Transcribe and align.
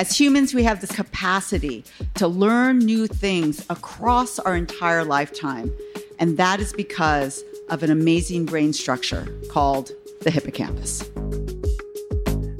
As 0.00 0.18
humans, 0.18 0.54
we 0.54 0.64
have 0.64 0.80
this 0.80 0.92
capacity 0.92 1.84
to 2.14 2.26
learn 2.26 2.78
new 2.78 3.06
things 3.06 3.66
across 3.68 4.38
our 4.38 4.56
entire 4.56 5.04
lifetime. 5.04 5.70
And 6.18 6.38
that 6.38 6.58
is 6.58 6.72
because 6.72 7.44
of 7.68 7.82
an 7.82 7.90
amazing 7.90 8.46
brain 8.46 8.72
structure 8.72 9.28
called 9.50 9.90
the 10.22 10.30
hippocampus. 10.30 11.02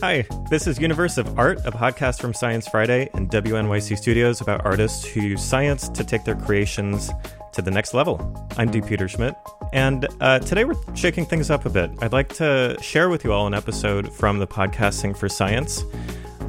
Hi, 0.02 0.26
this 0.50 0.66
is 0.66 0.78
Universe 0.78 1.16
of 1.16 1.38
Art, 1.38 1.60
a 1.64 1.72
podcast 1.72 2.20
from 2.20 2.34
Science 2.34 2.68
Friday 2.68 3.08
and 3.14 3.30
WNYC 3.30 3.96
Studios 3.96 4.42
about 4.42 4.66
artists 4.66 5.06
who 5.06 5.22
use 5.22 5.42
science 5.42 5.88
to 5.88 6.04
take 6.04 6.24
their 6.24 6.36
creations 6.36 7.10
to 7.54 7.62
the 7.62 7.70
next 7.70 7.94
level. 7.94 8.48
I'm 8.58 8.70
D. 8.70 8.82
Peterschmidt, 8.82 9.34
and 9.72 10.06
uh, 10.20 10.40
today 10.40 10.66
we're 10.66 10.76
shaking 10.94 11.24
things 11.24 11.50
up 11.50 11.64
a 11.64 11.70
bit. 11.70 11.90
I'd 12.02 12.12
like 12.12 12.34
to 12.34 12.76
share 12.82 13.08
with 13.08 13.24
you 13.24 13.32
all 13.32 13.46
an 13.46 13.54
episode 13.54 14.12
from 14.12 14.40
the 14.40 14.46
podcast 14.46 14.94
Sing 14.94 15.14
for 15.14 15.28
Science, 15.28 15.82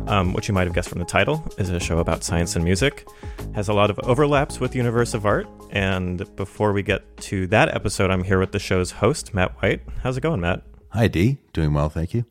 um, 0.07 0.33
which 0.33 0.47
you 0.47 0.53
might 0.53 0.65
have 0.65 0.73
guessed 0.73 0.89
from 0.89 0.99
the 0.99 1.05
title, 1.05 1.43
is 1.57 1.69
a 1.69 1.79
show 1.79 1.99
about 1.99 2.23
science 2.23 2.55
and 2.55 2.63
music. 2.63 3.07
Has 3.53 3.69
a 3.69 3.73
lot 3.73 3.89
of 3.89 3.99
overlaps 4.03 4.59
with 4.59 4.75
Universe 4.75 5.13
of 5.13 5.25
Art. 5.25 5.47
And 5.71 6.35
before 6.35 6.73
we 6.73 6.83
get 6.83 7.17
to 7.17 7.47
that 7.47 7.73
episode, 7.73 8.11
I'm 8.11 8.23
here 8.23 8.39
with 8.39 8.51
the 8.51 8.59
show's 8.59 8.91
host, 8.91 9.33
Matt 9.33 9.61
White. 9.61 9.81
How's 10.03 10.17
it 10.17 10.21
going, 10.21 10.41
Matt? 10.41 10.63
Hi, 10.89 11.07
Dee. 11.07 11.37
Doing 11.53 11.73
well, 11.73 11.89
thank 11.89 12.13
you. 12.13 12.25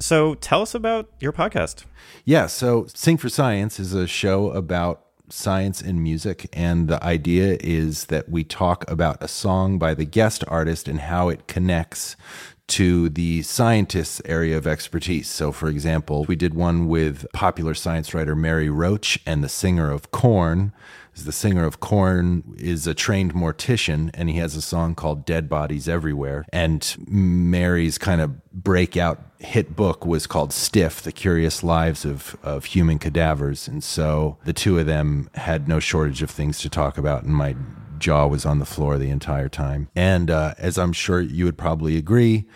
So 0.00 0.34
tell 0.34 0.62
us 0.62 0.74
about 0.74 1.10
your 1.20 1.32
podcast. 1.32 1.84
Yeah, 2.24 2.46
so 2.46 2.86
Sing 2.92 3.16
for 3.16 3.28
Science 3.28 3.78
is 3.78 3.94
a 3.94 4.06
show 4.06 4.50
about 4.50 5.06
science 5.32 5.80
and 5.80 6.02
music. 6.02 6.48
And 6.52 6.88
the 6.88 7.02
idea 7.02 7.56
is 7.60 8.06
that 8.06 8.28
we 8.28 8.44
talk 8.44 8.88
about 8.90 9.22
a 9.22 9.28
song 9.28 9.78
by 9.78 9.94
the 9.94 10.04
guest 10.04 10.44
artist 10.46 10.88
and 10.88 11.00
how 11.00 11.28
it 11.28 11.46
connects 11.46 12.16
to 12.68 13.08
the 13.08 13.42
scientist's 13.42 14.22
area 14.24 14.56
of 14.56 14.66
expertise. 14.66 15.28
So, 15.28 15.52
for 15.52 15.68
example, 15.68 16.24
we 16.24 16.36
did 16.36 16.54
one 16.54 16.86
with 16.86 17.26
popular 17.32 17.74
science 17.74 18.14
writer 18.14 18.34
Mary 18.34 18.70
Roach 18.70 19.18
and 19.26 19.42
the 19.42 19.48
singer 19.48 19.90
of 19.90 20.10
Korn. 20.10 20.72
the 21.24 21.32
singer 21.32 21.64
of 21.64 21.80
Korn 21.80 22.54
is 22.56 22.86
a 22.86 22.94
trained 22.94 23.34
mortician 23.34 24.10
and 24.14 24.30
he 24.30 24.36
has 24.36 24.56
a 24.56 24.62
song 24.62 24.94
called 24.94 25.26
Dead 25.26 25.48
Bodies 25.48 25.88
Everywhere. 25.88 26.46
And 26.52 26.96
Mary's 27.06 27.98
kind 27.98 28.20
of 28.20 28.50
breakout 28.52 29.20
hit 29.38 29.76
book 29.76 30.06
was 30.06 30.26
called 30.26 30.52
Stiff, 30.52 31.02
The 31.02 31.12
Curious 31.12 31.62
Lives 31.62 32.04
of, 32.04 32.36
of 32.42 32.66
Human 32.66 32.98
Cadavers. 32.98 33.68
And 33.68 33.84
so 33.84 34.38
the 34.44 34.52
two 34.52 34.78
of 34.78 34.86
them 34.86 35.28
had 35.34 35.68
no 35.68 35.80
shortage 35.80 36.22
of 36.22 36.30
things 36.30 36.58
to 36.60 36.70
talk 36.70 36.96
about. 36.96 37.24
And 37.24 37.34
my 37.34 37.56
jaw 38.02 38.26
was 38.26 38.44
on 38.44 38.58
the 38.58 38.66
floor 38.66 38.98
the 38.98 39.08
entire 39.08 39.48
time. 39.48 39.88
And 39.96 40.30
uh, 40.30 40.54
as 40.58 40.76
I'm 40.76 40.92
sure 40.92 41.20
you 41.20 41.46
would 41.46 41.56
probably 41.56 41.96
agree, 41.96 42.46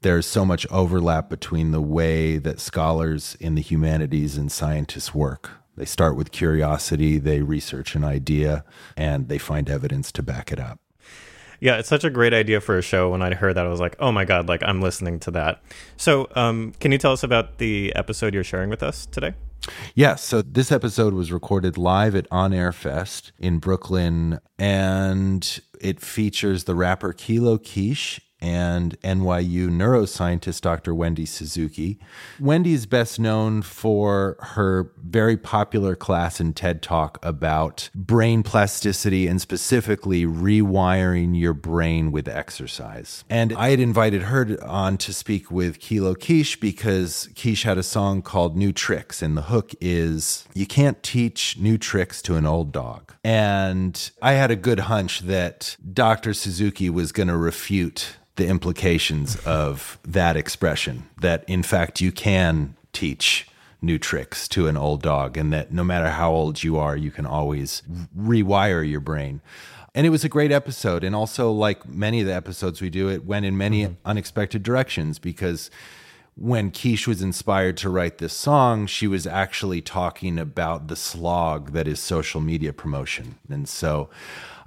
there's 0.00 0.26
so 0.26 0.44
much 0.44 0.66
overlap 0.70 1.28
between 1.28 1.72
the 1.72 1.82
way 1.82 2.38
that 2.38 2.60
scholars 2.60 3.36
in 3.40 3.56
the 3.56 3.62
humanities 3.62 4.36
and 4.36 4.50
scientists 4.50 5.14
work. 5.14 5.50
They 5.76 5.84
start 5.84 6.16
with 6.16 6.30
curiosity, 6.30 7.18
they 7.18 7.42
research 7.42 7.96
an 7.96 8.04
idea, 8.04 8.64
and 8.96 9.28
they 9.28 9.38
find 9.38 9.68
evidence 9.68 10.12
to 10.12 10.22
back 10.22 10.52
it 10.52 10.60
up. 10.60 10.78
Yeah, 11.58 11.78
it's 11.78 11.88
such 11.88 12.04
a 12.04 12.10
great 12.10 12.34
idea 12.34 12.60
for 12.60 12.78
a 12.78 12.82
show. 12.82 13.10
When 13.10 13.22
I 13.22 13.34
heard 13.34 13.56
that, 13.56 13.66
I 13.66 13.68
was 13.70 13.80
like, 13.80 13.96
oh 13.98 14.12
my 14.12 14.24
God, 14.24 14.48
like 14.48 14.62
I'm 14.62 14.80
listening 14.80 15.18
to 15.20 15.30
that. 15.32 15.62
So, 15.96 16.28
um, 16.36 16.74
can 16.78 16.92
you 16.92 16.98
tell 16.98 17.12
us 17.12 17.22
about 17.22 17.58
the 17.58 17.92
episode 17.96 18.34
you're 18.34 18.44
sharing 18.44 18.70
with 18.70 18.82
us 18.82 19.06
today? 19.06 19.34
Yes. 19.66 19.76
Yeah, 19.94 20.14
so 20.16 20.42
this 20.42 20.70
episode 20.72 21.14
was 21.14 21.32
recorded 21.32 21.78
live 21.78 22.14
at 22.14 22.26
On 22.30 22.52
Air 22.52 22.72
Fest 22.72 23.32
in 23.38 23.58
Brooklyn, 23.58 24.40
and 24.58 25.60
it 25.80 26.00
features 26.00 26.64
the 26.64 26.74
rapper 26.74 27.12
Kilo 27.12 27.58
Kish 27.58 28.20
and 28.44 29.00
NYU 29.00 29.70
neuroscientist 29.70 30.60
Dr. 30.60 30.94
Wendy 30.94 31.24
Suzuki. 31.24 31.98
Wendy 32.38 32.74
is 32.74 32.84
best 32.84 33.18
known 33.18 33.62
for 33.62 34.36
her 34.38 34.92
very 35.02 35.38
popular 35.38 35.96
class 35.96 36.40
and 36.40 36.54
TED 36.54 36.82
Talk 36.82 37.18
about 37.22 37.88
brain 37.94 38.42
plasticity 38.42 39.26
and 39.26 39.40
specifically 39.40 40.26
rewiring 40.26 41.40
your 41.40 41.54
brain 41.54 42.12
with 42.12 42.28
exercise. 42.28 43.24
And 43.30 43.54
I 43.54 43.70
had 43.70 43.80
invited 43.80 44.24
her 44.24 44.58
on 44.62 44.98
to 44.98 45.14
speak 45.14 45.50
with 45.50 45.80
Kilo 45.80 46.14
Kish 46.14 46.60
because 46.60 47.30
Kish 47.34 47.62
had 47.62 47.78
a 47.78 47.82
song 47.82 48.20
called 48.20 48.58
New 48.58 48.72
Tricks, 48.72 49.22
and 49.22 49.38
the 49.38 49.42
hook 49.42 49.72
is 49.80 50.46
You 50.52 50.66
can't 50.66 51.02
teach 51.02 51.56
new 51.56 51.78
tricks 51.78 52.20
to 52.22 52.36
an 52.36 52.44
old 52.44 52.72
dog. 52.72 53.14
And 53.24 54.10
I 54.20 54.32
had 54.32 54.50
a 54.50 54.56
good 54.56 54.80
hunch 54.80 55.20
that 55.20 55.78
Dr. 55.90 56.34
Suzuki 56.34 56.90
was 56.90 57.10
going 57.10 57.28
to 57.28 57.36
refute 57.38 58.16
the 58.36 58.46
implications 58.46 59.36
of 59.44 59.98
that 60.04 60.36
expression 60.36 61.08
that 61.20 61.44
in 61.46 61.62
fact 61.62 62.00
you 62.00 62.10
can 62.10 62.74
teach 62.92 63.48
new 63.80 63.98
tricks 63.98 64.48
to 64.48 64.66
an 64.66 64.76
old 64.76 65.02
dog 65.02 65.36
and 65.36 65.52
that 65.52 65.72
no 65.72 65.84
matter 65.84 66.10
how 66.10 66.32
old 66.32 66.62
you 66.62 66.76
are 66.76 66.96
you 66.96 67.10
can 67.10 67.26
always 67.26 67.82
rewire 68.16 68.88
your 68.88 69.00
brain 69.00 69.40
and 69.94 70.06
it 70.06 70.10
was 70.10 70.24
a 70.24 70.28
great 70.28 70.50
episode 70.50 71.04
and 71.04 71.14
also 71.14 71.52
like 71.52 71.86
many 71.88 72.20
of 72.20 72.26
the 72.26 72.34
episodes 72.34 72.80
we 72.80 72.90
do 72.90 73.08
it 73.08 73.24
went 73.24 73.46
in 73.46 73.56
many 73.56 73.84
mm-hmm. 73.84 73.94
unexpected 74.04 74.62
directions 74.62 75.18
because 75.18 75.70
when 76.36 76.70
Kish 76.70 77.06
was 77.06 77.22
inspired 77.22 77.76
to 77.78 77.88
write 77.88 78.18
this 78.18 78.32
song, 78.32 78.86
she 78.86 79.06
was 79.06 79.26
actually 79.26 79.80
talking 79.80 80.38
about 80.38 80.88
the 80.88 80.96
slog 80.96 81.72
that 81.72 81.86
is 81.86 82.00
social 82.00 82.40
media 82.40 82.72
promotion. 82.72 83.36
And 83.48 83.68
so 83.68 84.10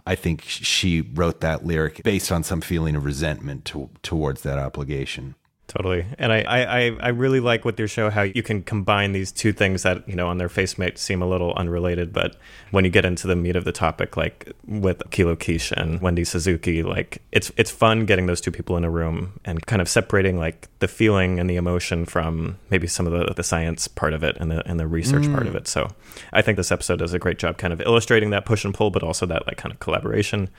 I 0.08 0.16
think 0.16 0.44
she 0.44 1.02
wrote 1.02 1.42
that 1.42 1.66
lyric 1.66 2.02
based 2.02 2.32
on 2.32 2.42
some 2.42 2.62
feeling 2.62 2.96
of 2.96 3.04
resentment 3.04 3.66
to, 3.66 3.90
towards 4.04 4.42
that 4.44 4.58
obligation. 4.58 5.36
Totally. 5.68 6.06
And 6.18 6.32
I, 6.32 6.44
I, 6.48 6.98
I 7.02 7.08
really 7.10 7.42
like 7.42 7.66
with 7.66 7.78
your 7.78 7.90
show 7.90 8.10
how 8.10 8.22
you 8.22 8.42
can 8.42 8.64
combine 8.64 9.12
these 9.12 9.34
two 9.34 9.52
things 9.52 9.84
that, 9.84 10.08
you 10.08 10.16
know, 10.16 10.30
on 10.30 10.38
their 10.38 10.48
face 10.48 10.78
might 10.78 10.98
seem 10.98 11.22
a 11.22 11.28
little 11.28 11.54
unrelated, 11.56 12.14
but 12.14 12.38
when 12.72 12.86
you 12.86 12.90
get 12.90 13.04
into 13.04 13.28
the 13.28 13.36
meat 13.36 13.58
of 13.58 13.66
the 13.66 13.74
topic, 13.74 14.16
like 14.16 14.54
with 14.66 15.02
Kilo 15.12 15.36
Kish 15.36 15.74
and 15.74 16.00
Wendy 16.02 16.24
Suzuki, 16.24 16.84
like 16.84 17.22
it's 17.34 17.52
it's 17.58 17.70
fun 17.70 18.06
getting 18.06 18.28
those 18.28 18.40
two 18.40 18.52
people 18.52 18.78
in 18.78 18.86
a 18.86 18.90
room 18.90 19.42
and 19.44 19.66
kind 19.66 19.82
of 19.82 19.90
separating 19.90 20.40
like 20.40 20.70
the 20.80 20.88
feeling 20.88 21.38
and 21.38 21.50
the 21.50 21.58
emotion 21.58 22.06
from 22.06 22.58
maybe 22.70 22.88
some 22.88 23.06
of 23.06 23.12
the, 23.12 23.34
the 23.34 23.44
science 23.44 23.90
part 23.90 24.14
of 24.14 24.24
it 24.24 24.38
and 24.40 24.50
the 24.50 24.66
and 24.70 24.80
the 24.80 24.88
research 24.88 25.24
mm. 25.24 25.34
part 25.34 25.48
of 25.48 25.56
it. 25.56 25.68
So 25.68 25.90
I 26.32 26.42
think 26.42 26.56
this 26.56 26.72
episode 26.72 27.00
does 27.00 27.14
a 27.14 27.20
great 27.20 27.40
job 27.40 27.58
kind 27.58 27.74
of 27.74 27.82
illustrating 27.82 28.30
that 28.30 28.46
push 28.46 28.64
and 28.64 28.74
pull, 28.74 28.90
but 28.90 29.04
also 29.04 29.26
that 29.26 29.46
like 29.46 29.58
kind 29.58 29.74
of 29.74 29.82
collaboration. 29.82 30.50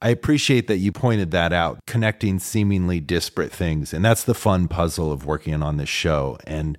I 0.00 0.10
appreciate 0.10 0.68
that 0.68 0.78
you 0.78 0.92
pointed 0.92 1.32
that 1.32 1.52
out, 1.52 1.80
connecting 1.86 2.38
seemingly 2.38 3.00
disparate 3.00 3.52
things. 3.52 3.92
And 3.92 4.04
that's 4.04 4.24
the 4.24 4.34
fun 4.34 4.68
puzzle 4.68 5.10
of 5.10 5.26
working 5.26 5.62
on 5.62 5.76
this 5.76 5.88
show. 5.88 6.38
And 6.46 6.78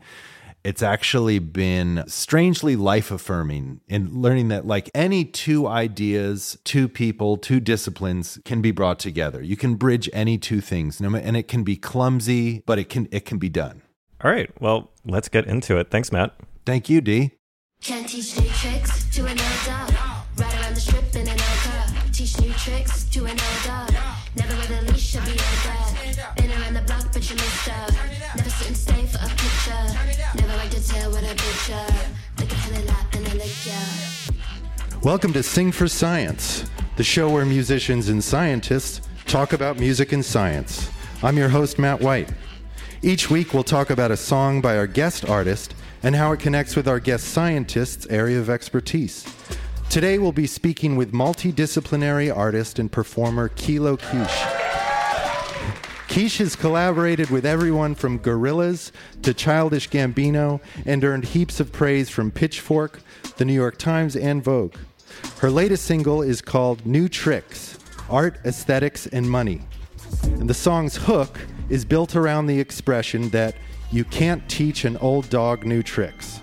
it's 0.63 0.83
actually 0.83 1.39
been 1.39 2.03
strangely 2.07 2.75
life 2.75 3.11
affirming 3.11 3.81
in 3.87 4.21
learning 4.21 4.49
that, 4.49 4.65
like 4.65 4.89
any 4.93 5.23
two 5.25 5.67
ideas, 5.67 6.57
two 6.63 6.87
people, 6.87 7.37
two 7.37 7.59
disciplines 7.59 8.39
can 8.45 8.61
be 8.61 8.71
brought 8.71 8.99
together. 8.99 9.41
You 9.41 9.55
can 9.55 9.75
bridge 9.75 10.09
any 10.11 10.37
two 10.37 10.61
things, 10.61 10.99
and 10.99 11.37
it 11.37 11.47
can 11.47 11.63
be 11.63 11.77
clumsy, 11.77 12.63
but 12.65 12.77
it 12.77 12.89
can 12.89 13.07
it 13.11 13.25
can 13.25 13.37
be 13.37 13.49
done. 13.49 13.81
All 14.21 14.31
right. 14.31 14.49
Well, 14.61 14.91
let's 15.05 15.29
get 15.29 15.47
into 15.47 15.77
it. 15.77 15.89
Thanks, 15.89 16.11
Matt. 16.11 16.35
Thank 16.65 16.89
you, 16.89 16.99
D. 16.99 17.31
Can't 17.81 18.07
teach 18.07 18.35
tricks 18.35 19.09
to 19.15 19.23
Right 19.23 19.67
around 19.67 20.18
Teach 22.19 22.41
new 22.41 22.51
tricks 22.51 23.05
to 23.05 23.23
an 23.23 23.31
old 23.31 23.63
dog. 23.65 23.93
Never 24.35 24.53
with 24.57 24.69
a 24.71 24.91
leash, 24.91 25.11
she'll 25.11 25.21
be 25.21 25.37
dad. 25.37 26.35
Been 26.35 26.51
around 26.51 26.73
the 26.73 26.81
block, 26.81 27.05
but 27.13 27.29
you 27.29 27.33
missed 27.37 27.69
out. 27.69 27.93
Never 28.35 28.49
sit 28.49 28.67
and 28.67 28.75
stay 28.75 29.05
for 29.05 29.19
a 29.19 29.29
picture. 29.29 30.41
Never 30.41 30.57
like 30.57 30.69
to 30.71 30.85
tell 30.85 31.11
what 31.11 31.23
I 31.23 31.29
picture. 31.29 32.09
Lick 32.37 32.51
a 32.51 32.55
hella 32.55 32.85
lap 32.87 33.15
and 33.15 33.25
I 33.25 33.33
lick 33.35 33.65
ya. 33.65 34.99
Welcome 35.01 35.31
to 35.31 35.41
Sing 35.41 35.71
for 35.71 35.87
Science, 35.87 36.69
the 36.97 37.05
show 37.05 37.29
where 37.29 37.45
musicians 37.45 38.09
and 38.09 38.21
scientists 38.21 38.99
talk 39.25 39.53
about 39.53 39.79
music 39.79 40.11
and 40.11 40.25
science. 40.25 40.89
I'm 41.23 41.37
your 41.37 41.47
host, 41.47 41.79
Matt 41.79 42.01
White. 42.01 42.33
Each 43.01 43.29
week, 43.29 43.53
we'll 43.53 43.63
talk 43.63 43.91
about 43.91 44.11
a 44.11 44.17
song 44.17 44.59
by 44.59 44.77
our 44.77 44.87
guest 44.87 45.29
artist 45.29 45.73
and 46.03 46.17
how 46.17 46.33
it 46.33 46.41
connects 46.41 46.75
with 46.75 46.85
our 46.85 46.99
guest 46.99 47.29
scientist's 47.29 48.07
area 48.07 48.41
of 48.41 48.49
expertise. 48.49 49.25
Today 49.89 50.19
we'll 50.19 50.31
be 50.31 50.45
speaking 50.45 50.97
with 50.97 51.13
multidisciplinary 51.13 52.35
artist 52.35 52.77
and 52.77 52.91
performer 52.91 53.49
Kilo 53.49 53.97
Kish. 53.97 54.43
Kish 56.07 56.37
has 56.37 56.55
collaborated 56.55 57.31
with 57.31 57.43
everyone 57.43 57.95
from 57.95 58.19
Gorillaz 58.19 58.91
to 59.23 59.33
Childish 59.33 59.89
Gambino 59.89 60.61
and 60.85 61.03
earned 61.03 61.25
heaps 61.25 61.59
of 61.59 61.71
praise 61.71 62.07
from 62.07 62.29
Pitchfork, 62.29 63.01
The 63.37 63.45
New 63.45 63.53
York 63.53 63.79
Times, 63.79 64.15
and 64.15 64.43
Vogue. 64.43 64.75
Her 65.39 65.49
latest 65.49 65.85
single 65.85 66.21
is 66.21 66.39
called 66.39 66.85
New 66.85 67.09
Tricks 67.09 67.79
Art, 68.11 68.37
Aesthetics, 68.45 69.07
and 69.07 69.27
Money. 69.27 69.61
And 70.23 70.47
the 70.47 70.53
song's 70.53 70.97
hook 70.97 71.39
is 71.67 71.83
built 71.83 72.15
around 72.15 72.45
the 72.45 72.59
expression 72.59 73.29
that 73.29 73.55
you 73.91 74.03
can't 74.03 74.47
teach 74.47 74.85
an 74.85 74.97
old 74.97 75.31
dog 75.31 75.65
new 75.65 75.81
tricks. 75.81 76.38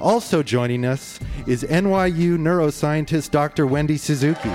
Also 0.00 0.44
joining 0.44 0.84
us 0.84 1.18
is 1.46 1.64
NYU 1.64 2.38
neuroscientist 2.38 3.32
Dr. 3.32 3.66
Wendy 3.66 3.96
Suzuki. 3.96 4.52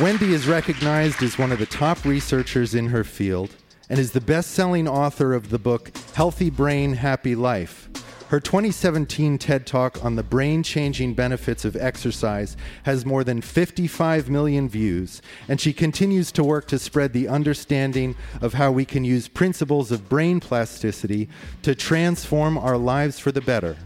Wendy 0.00 0.32
is 0.32 0.46
recognized 0.46 1.22
as 1.22 1.38
one 1.38 1.50
of 1.50 1.58
the 1.58 1.66
top 1.66 2.04
researchers 2.04 2.74
in 2.74 2.86
her 2.86 3.02
field 3.02 3.50
and 3.90 3.98
is 3.98 4.12
the 4.12 4.20
best 4.20 4.52
selling 4.52 4.86
author 4.86 5.34
of 5.34 5.50
the 5.50 5.58
book 5.58 5.90
Healthy 6.14 6.50
Brain, 6.50 6.94
Happy 6.94 7.34
Life. 7.34 7.88
Her 8.34 8.40
2017 8.40 9.38
TED 9.38 9.64
Talk 9.64 10.04
on 10.04 10.16
the 10.16 10.24
brain 10.24 10.64
changing 10.64 11.14
benefits 11.14 11.64
of 11.64 11.76
exercise 11.76 12.56
has 12.82 13.06
more 13.06 13.22
than 13.22 13.40
55 13.40 14.28
million 14.28 14.68
views, 14.68 15.22
and 15.46 15.60
she 15.60 15.72
continues 15.72 16.32
to 16.32 16.42
work 16.42 16.66
to 16.66 16.80
spread 16.80 17.12
the 17.12 17.28
understanding 17.28 18.16
of 18.40 18.54
how 18.54 18.72
we 18.72 18.84
can 18.84 19.04
use 19.04 19.28
principles 19.28 19.92
of 19.92 20.08
brain 20.08 20.40
plasticity 20.40 21.28
to 21.62 21.76
transform 21.76 22.58
our 22.58 22.76
lives 22.76 23.20
for 23.20 23.30
the 23.30 23.40
better. 23.40 23.76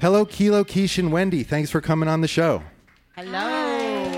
Hello, 0.00 0.24
Kilo, 0.24 0.64
Kish, 0.64 0.98
and 0.98 1.12
Wendy. 1.12 1.44
Thanks 1.44 1.70
for 1.70 1.80
coming 1.80 2.08
on 2.08 2.20
the 2.20 2.26
show. 2.26 2.64
Hello. 3.14 4.10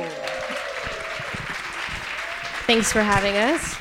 Thanks 2.66 2.90
for 2.90 3.02
having 3.02 3.36
us. 3.36 3.76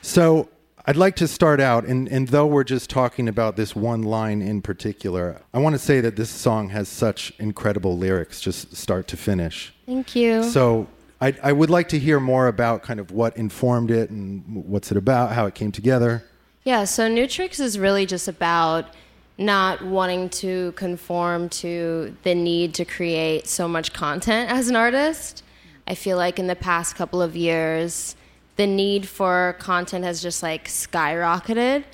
So, 0.00 0.48
I'd 0.86 0.96
like 0.96 1.16
to 1.16 1.28
start 1.28 1.60
out, 1.60 1.84
and, 1.84 2.08
and 2.08 2.28
though 2.28 2.46
we're 2.46 2.64
just 2.64 2.88
talking 2.88 3.28
about 3.28 3.56
this 3.56 3.76
one 3.76 4.02
line 4.02 4.40
in 4.42 4.62
particular, 4.62 5.40
I 5.52 5.58
want 5.58 5.74
to 5.74 5.78
say 5.78 6.00
that 6.00 6.16
this 6.16 6.30
song 6.30 6.70
has 6.70 6.88
such 6.88 7.32
incredible 7.38 7.98
lyrics, 7.98 8.40
just 8.40 8.74
start 8.76 9.06
to 9.08 9.16
finish. 9.16 9.74
Thank 9.86 10.16
you. 10.16 10.42
So, 10.42 10.86
I, 11.20 11.36
I 11.42 11.52
would 11.52 11.68
like 11.68 11.88
to 11.90 11.98
hear 11.98 12.18
more 12.18 12.46
about 12.46 12.82
kind 12.82 12.98
of 12.98 13.10
what 13.10 13.36
informed 13.36 13.90
it 13.90 14.08
and 14.08 14.64
what's 14.64 14.90
it 14.90 14.96
about, 14.96 15.32
how 15.32 15.44
it 15.44 15.54
came 15.54 15.70
together. 15.70 16.24
yeah, 16.64 16.84
so 16.84 17.08
New 17.08 17.26
Tricks 17.26 17.60
is 17.60 17.78
really 17.78 18.06
just 18.06 18.26
about 18.26 18.86
not 19.36 19.84
wanting 19.84 20.28
to 20.28 20.72
conform 20.72 21.48
to 21.48 22.16
the 22.22 22.34
need 22.34 22.74
to 22.74 22.84
create 22.84 23.48
so 23.48 23.68
much 23.68 23.92
content 23.92 24.50
as 24.50 24.68
an 24.68 24.76
artist. 24.76 25.42
I 25.86 25.94
feel 25.94 26.16
like 26.16 26.38
in 26.38 26.46
the 26.46 26.56
past 26.56 26.94
couple 26.94 27.20
of 27.20 27.36
years, 27.36 28.16
the 28.56 28.66
need 28.66 29.08
for 29.08 29.56
content 29.58 30.04
has 30.04 30.22
just 30.22 30.42
like 30.42 30.68
skyrocketed, 30.68 31.84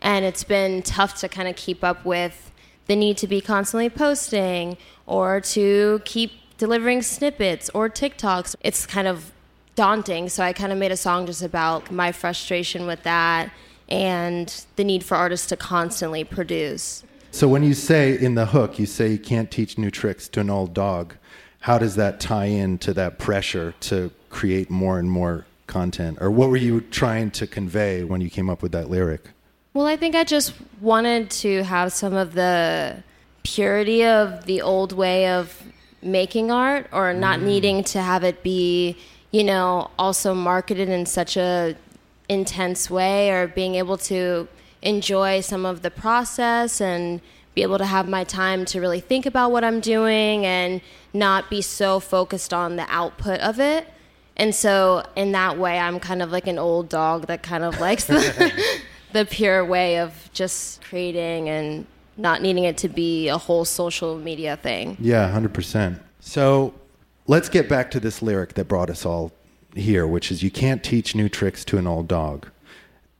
and 0.00 0.24
it's 0.24 0.44
been 0.44 0.82
tough 0.82 1.18
to 1.20 1.28
kind 1.28 1.48
of 1.48 1.56
keep 1.56 1.82
up 1.84 2.04
with 2.04 2.50
the 2.86 2.96
need 2.96 3.16
to 3.18 3.26
be 3.26 3.40
constantly 3.40 3.88
posting 3.88 4.76
or 5.06 5.40
to 5.40 6.00
keep 6.04 6.32
delivering 6.58 7.02
snippets 7.02 7.70
or 7.74 7.88
TikToks. 7.88 8.54
It's 8.60 8.86
kind 8.86 9.08
of 9.08 9.32
daunting. 9.74 10.28
So 10.28 10.42
I 10.42 10.52
kind 10.52 10.72
of 10.72 10.78
made 10.78 10.92
a 10.92 10.96
song 10.96 11.26
just 11.26 11.42
about 11.42 11.90
my 11.90 12.12
frustration 12.12 12.86
with 12.86 13.02
that 13.02 13.50
and 13.88 14.64
the 14.76 14.84
need 14.84 15.04
for 15.04 15.16
artists 15.16 15.46
to 15.48 15.56
constantly 15.56 16.24
produce. 16.24 17.04
So, 17.30 17.48
when 17.48 17.64
you 17.64 17.74
say 17.74 18.16
in 18.16 18.36
the 18.36 18.46
hook, 18.46 18.78
you 18.78 18.86
say 18.86 19.10
you 19.10 19.18
can't 19.18 19.50
teach 19.50 19.76
new 19.76 19.90
tricks 19.90 20.28
to 20.28 20.40
an 20.40 20.50
old 20.50 20.72
dog, 20.72 21.16
how 21.60 21.78
does 21.78 21.96
that 21.96 22.20
tie 22.20 22.44
into 22.44 22.94
that 22.94 23.18
pressure 23.18 23.74
to 23.80 24.12
create 24.30 24.70
more 24.70 24.98
and 24.98 25.10
more 25.10 25.44
content? 25.74 26.18
Or 26.20 26.30
what 26.30 26.50
were 26.50 26.62
you 26.68 26.80
trying 26.80 27.32
to 27.32 27.48
convey 27.48 28.04
when 28.04 28.20
you 28.20 28.30
came 28.30 28.48
up 28.48 28.62
with 28.62 28.70
that 28.72 28.88
lyric? 28.88 29.22
Well, 29.74 29.86
I 29.86 29.96
think 29.96 30.14
I 30.14 30.22
just 30.22 30.54
wanted 30.80 31.30
to 31.42 31.64
have 31.64 31.92
some 31.92 32.14
of 32.14 32.34
the 32.34 33.02
purity 33.42 34.04
of 34.04 34.46
the 34.46 34.62
old 34.62 34.92
way 34.92 35.28
of 35.28 35.62
making 36.00 36.52
art 36.52 36.86
or 36.92 37.12
not 37.12 37.40
mm. 37.40 37.46
needing 37.50 37.82
to 37.94 38.00
have 38.00 38.22
it 38.22 38.44
be, 38.44 38.96
you 39.32 39.42
know, 39.42 39.90
also 39.98 40.32
marketed 40.32 40.88
in 40.88 41.06
such 41.06 41.36
a 41.36 41.74
intense 42.28 42.88
way 42.88 43.32
or 43.32 43.48
being 43.48 43.74
able 43.74 43.98
to 43.98 44.46
enjoy 44.80 45.40
some 45.40 45.66
of 45.66 45.82
the 45.82 45.90
process 45.90 46.80
and 46.80 47.20
be 47.56 47.62
able 47.62 47.78
to 47.78 47.86
have 47.86 48.08
my 48.08 48.22
time 48.22 48.64
to 48.64 48.80
really 48.80 49.00
think 49.00 49.26
about 49.26 49.50
what 49.50 49.64
I'm 49.64 49.80
doing 49.80 50.46
and 50.46 50.80
not 51.12 51.50
be 51.50 51.62
so 51.62 51.98
focused 51.98 52.54
on 52.54 52.76
the 52.76 52.86
output 52.88 53.40
of 53.40 53.58
it. 53.58 53.88
And 54.36 54.54
so 54.54 55.04
in 55.16 55.32
that 55.32 55.58
way 55.58 55.78
I'm 55.78 56.00
kind 56.00 56.22
of 56.22 56.32
like 56.32 56.46
an 56.46 56.58
old 56.58 56.88
dog 56.88 57.26
that 57.26 57.42
kind 57.42 57.64
of 57.64 57.80
likes 57.80 58.04
the 58.04 58.52
the 59.12 59.24
pure 59.24 59.64
way 59.64 59.98
of 59.98 60.28
just 60.32 60.82
creating 60.82 61.48
and 61.48 61.86
not 62.16 62.42
needing 62.42 62.64
it 62.64 62.76
to 62.78 62.88
be 62.88 63.28
a 63.28 63.38
whole 63.38 63.64
social 63.64 64.18
media 64.18 64.56
thing. 64.56 64.96
Yeah, 65.00 65.30
100%. 65.30 66.00
So, 66.20 66.74
let's 67.26 67.48
get 67.48 67.68
back 67.68 67.90
to 67.92 68.00
this 68.00 68.22
lyric 68.22 68.54
that 68.54 68.66
brought 68.66 68.90
us 68.90 69.04
all 69.04 69.32
here, 69.74 70.06
which 70.06 70.30
is 70.30 70.42
you 70.42 70.50
can't 70.50 70.82
teach 70.82 71.14
new 71.14 71.28
tricks 71.28 71.64
to 71.66 71.78
an 71.78 71.86
old 71.86 72.08
dog. 72.08 72.48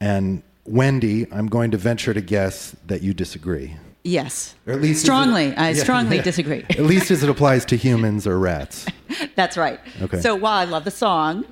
And 0.01 0.43
Wendy, 0.65 1.31
I'm 1.33 1.47
going 1.47 1.71
to 1.73 1.77
venture 1.77 2.15
to 2.15 2.21
guess 2.21 2.77
that 2.87 3.03
you 3.03 3.15
disagree. 3.15 3.77
Yes. 4.05 4.55
Or 4.67 4.75
at 4.75 4.83
least 4.83 5.03
strongly. 5.03 5.55
I 5.57 5.71
Yeah, 5.71 5.83
strongly 5.83 6.17
yeah. 6.17 6.23
disagree. 6.31 6.65
At 6.71 6.81
least 6.81 7.11
as 7.11 7.23
it 7.23 7.31
applies 7.31 7.65
to 7.67 7.77
humans 7.77 8.27
or 8.27 8.39
rats. 8.39 8.87
That's 9.35 9.57
right. 9.57 9.81
Okay. 10.03 10.21
So 10.21 10.35
while 10.35 10.59
I 10.59 10.65
love 10.65 10.85
the 10.85 10.91
song, 10.91 11.45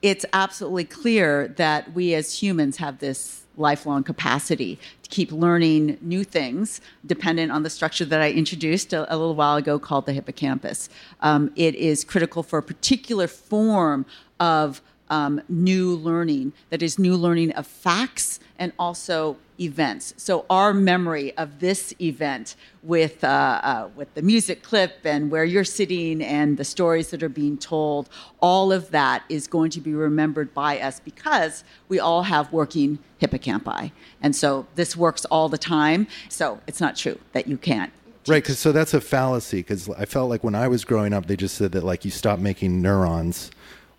it's 0.00 0.24
absolutely 0.32 0.84
clear 0.84 1.48
that 1.58 1.92
we 1.92 2.14
as 2.14 2.42
humans 2.42 2.78
have 2.78 2.98
this 3.00 3.42
lifelong 3.58 4.02
capacity 4.02 4.78
to 5.02 5.10
keep 5.10 5.30
learning 5.30 5.98
new 6.00 6.24
things 6.24 6.80
dependent 7.04 7.52
on 7.52 7.62
the 7.62 7.68
structure 7.68 8.06
that 8.06 8.22
I 8.22 8.30
introduced 8.30 8.94
a, 8.94 9.12
a 9.12 9.16
little 9.18 9.34
while 9.34 9.56
ago 9.56 9.78
called 9.78 10.06
the 10.06 10.14
hippocampus. 10.14 10.88
Um, 11.20 11.52
it 11.56 11.74
is 11.74 12.02
critical 12.02 12.42
for 12.42 12.58
a 12.58 12.62
particular 12.62 13.26
form 13.26 14.06
of 14.38 14.80
um, 15.10 15.42
new 15.48 15.96
learning, 15.96 16.52
that 16.70 16.82
is, 16.82 16.98
new 16.98 17.16
learning 17.16 17.52
of 17.52 17.66
facts 17.66 18.40
and 18.58 18.72
also 18.78 19.36
events. 19.60 20.14
So 20.16 20.46
our 20.48 20.72
memory 20.72 21.36
of 21.36 21.60
this 21.60 21.92
event 22.00 22.56
with 22.82 23.22
uh, 23.22 23.60
uh, 23.62 23.88
with 23.94 24.12
the 24.14 24.22
music 24.22 24.62
clip 24.62 24.98
and 25.04 25.30
where 25.30 25.44
you're 25.44 25.64
sitting 25.64 26.22
and 26.22 26.56
the 26.56 26.64
stories 26.64 27.10
that 27.10 27.22
are 27.22 27.28
being 27.28 27.58
told, 27.58 28.08
all 28.40 28.72
of 28.72 28.90
that 28.90 29.24
is 29.28 29.46
going 29.46 29.70
to 29.72 29.80
be 29.80 29.92
remembered 29.92 30.54
by 30.54 30.80
us 30.80 31.00
because 31.00 31.64
we 31.88 31.98
all 31.98 32.22
have 32.22 32.52
working 32.52 32.98
hippocampi, 33.20 33.92
and 34.22 34.34
so 34.34 34.66
this 34.76 34.96
works 34.96 35.24
all 35.26 35.48
the 35.48 35.58
time. 35.58 36.06
So 36.28 36.60
it's 36.66 36.80
not 36.80 36.96
true 36.96 37.18
that 37.32 37.46
you 37.46 37.58
can't. 37.58 37.92
Right, 38.26 38.42
because 38.42 38.58
so 38.58 38.70
that's 38.70 38.94
a 38.94 39.00
fallacy. 39.00 39.58
Because 39.58 39.88
I 39.90 40.04
felt 40.04 40.30
like 40.30 40.44
when 40.44 40.54
I 40.54 40.68
was 40.68 40.84
growing 40.84 41.12
up, 41.12 41.26
they 41.26 41.36
just 41.36 41.56
said 41.56 41.72
that 41.72 41.84
like 41.84 42.04
you 42.04 42.10
stop 42.10 42.38
making 42.38 42.80
neurons 42.80 43.50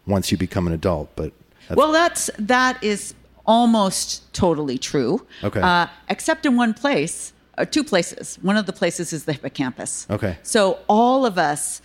once 0.07 0.31
you 0.31 0.37
become 0.37 0.67
an 0.67 0.73
adult. 0.73 1.09
But 1.15 1.33
that's, 1.67 1.77
Well, 1.77 1.91
that's 1.91 2.29
that 2.37 2.83
is 2.83 3.13
almost 3.45 4.31
totally 4.33 4.77
true. 4.77 5.25
Okay. 5.43 5.61
Uh, 5.61 5.87
except 6.09 6.45
in 6.45 6.55
one 6.55 6.73
place, 6.73 7.33
or 7.57 7.65
two 7.65 7.83
places. 7.83 8.37
One 8.41 8.57
of 8.57 8.65
the 8.65 8.73
places 8.73 9.13
is 9.13 9.25
the 9.25 9.33
hippocampus. 9.33 10.07
Okay. 10.09 10.37
So 10.43 10.79
all 10.87 11.25
of 11.25 11.37
us 11.37 11.81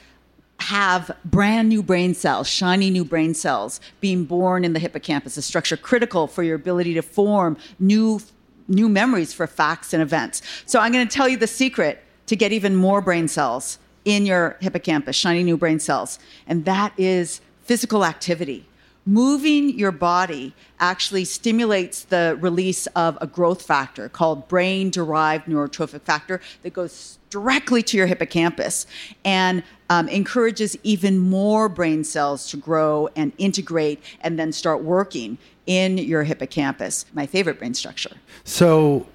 have 0.60 1.10
brand 1.24 1.68
new 1.68 1.82
brain 1.82 2.14
cells, 2.14 2.48
shiny 2.48 2.88
new 2.88 3.04
brain 3.04 3.34
cells 3.34 3.80
being 4.00 4.24
born 4.24 4.64
in 4.64 4.72
the 4.72 4.78
hippocampus, 4.78 5.36
a 5.36 5.42
structure 5.42 5.76
critical 5.76 6.26
for 6.26 6.42
your 6.42 6.56
ability 6.56 6.94
to 6.94 7.02
form 7.02 7.56
new 7.78 8.20
new 8.68 8.88
memories 8.88 9.32
for 9.32 9.46
facts 9.46 9.92
and 9.92 10.02
events. 10.02 10.42
So 10.64 10.80
I'm 10.80 10.90
going 10.90 11.06
to 11.06 11.14
tell 11.14 11.28
you 11.28 11.36
the 11.36 11.46
secret 11.46 12.02
to 12.26 12.34
get 12.34 12.50
even 12.50 12.74
more 12.74 13.00
brain 13.00 13.28
cells 13.28 13.78
in 14.04 14.26
your 14.26 14.56
hippocampus, 14.60 15.14
shiny 15.14 15.44
new 15.44 15.56
brain 15.56 15.78
cells, 15.78 16.18
and 16.48 16.64
that 16.64 16.92
is 16.96 17.40
physical 17.66 18.04
activity. 18.04 18.64
Moving 19.08 19.78
your 19.78 19.92
body 19.92 20.52
actually 20.80 21.24
stimulates 21.24 22.04
the 22.04 22.36
release 22.40 22.86
of 22.88 23.16
a 23.20 23.26
growth 23.26 23.62
factor 23.62 24.08
called 24.08 24.48
brain 24.48 24.90
derived 24.90 25.46
neurotrophic 25.46 26.02
factor 26.02 26.40
that 26.62 26.72
goes 26.72 27.18
directly 27.30 27.82
to 27.84 27.96
your 27.96 28.06
hippocampus 28.06 28.86
and 29.24 29.62
um, 29.90 30.08
encourages 30.08 30.76
even 30.82 31.18
more 31.18 31.68
brain 31.68 32.02
cells 32.02 32.50
to 32.50 32.56
grow 32.56 33.08
and 33.14 33.32
integrate 33.38 34.02
and 34.22 34.38
then 34.38 34.50
start 34.50 34.82
working 34.82 35.38
in 35.66 35.98
your 35.98 36.24
hippocampus, 36.24 37.04
my 37.12 37.26
favorite 37.26 37.58
brain 37.58 37.74
structure. 37.74 38.16
so 38.44 39.06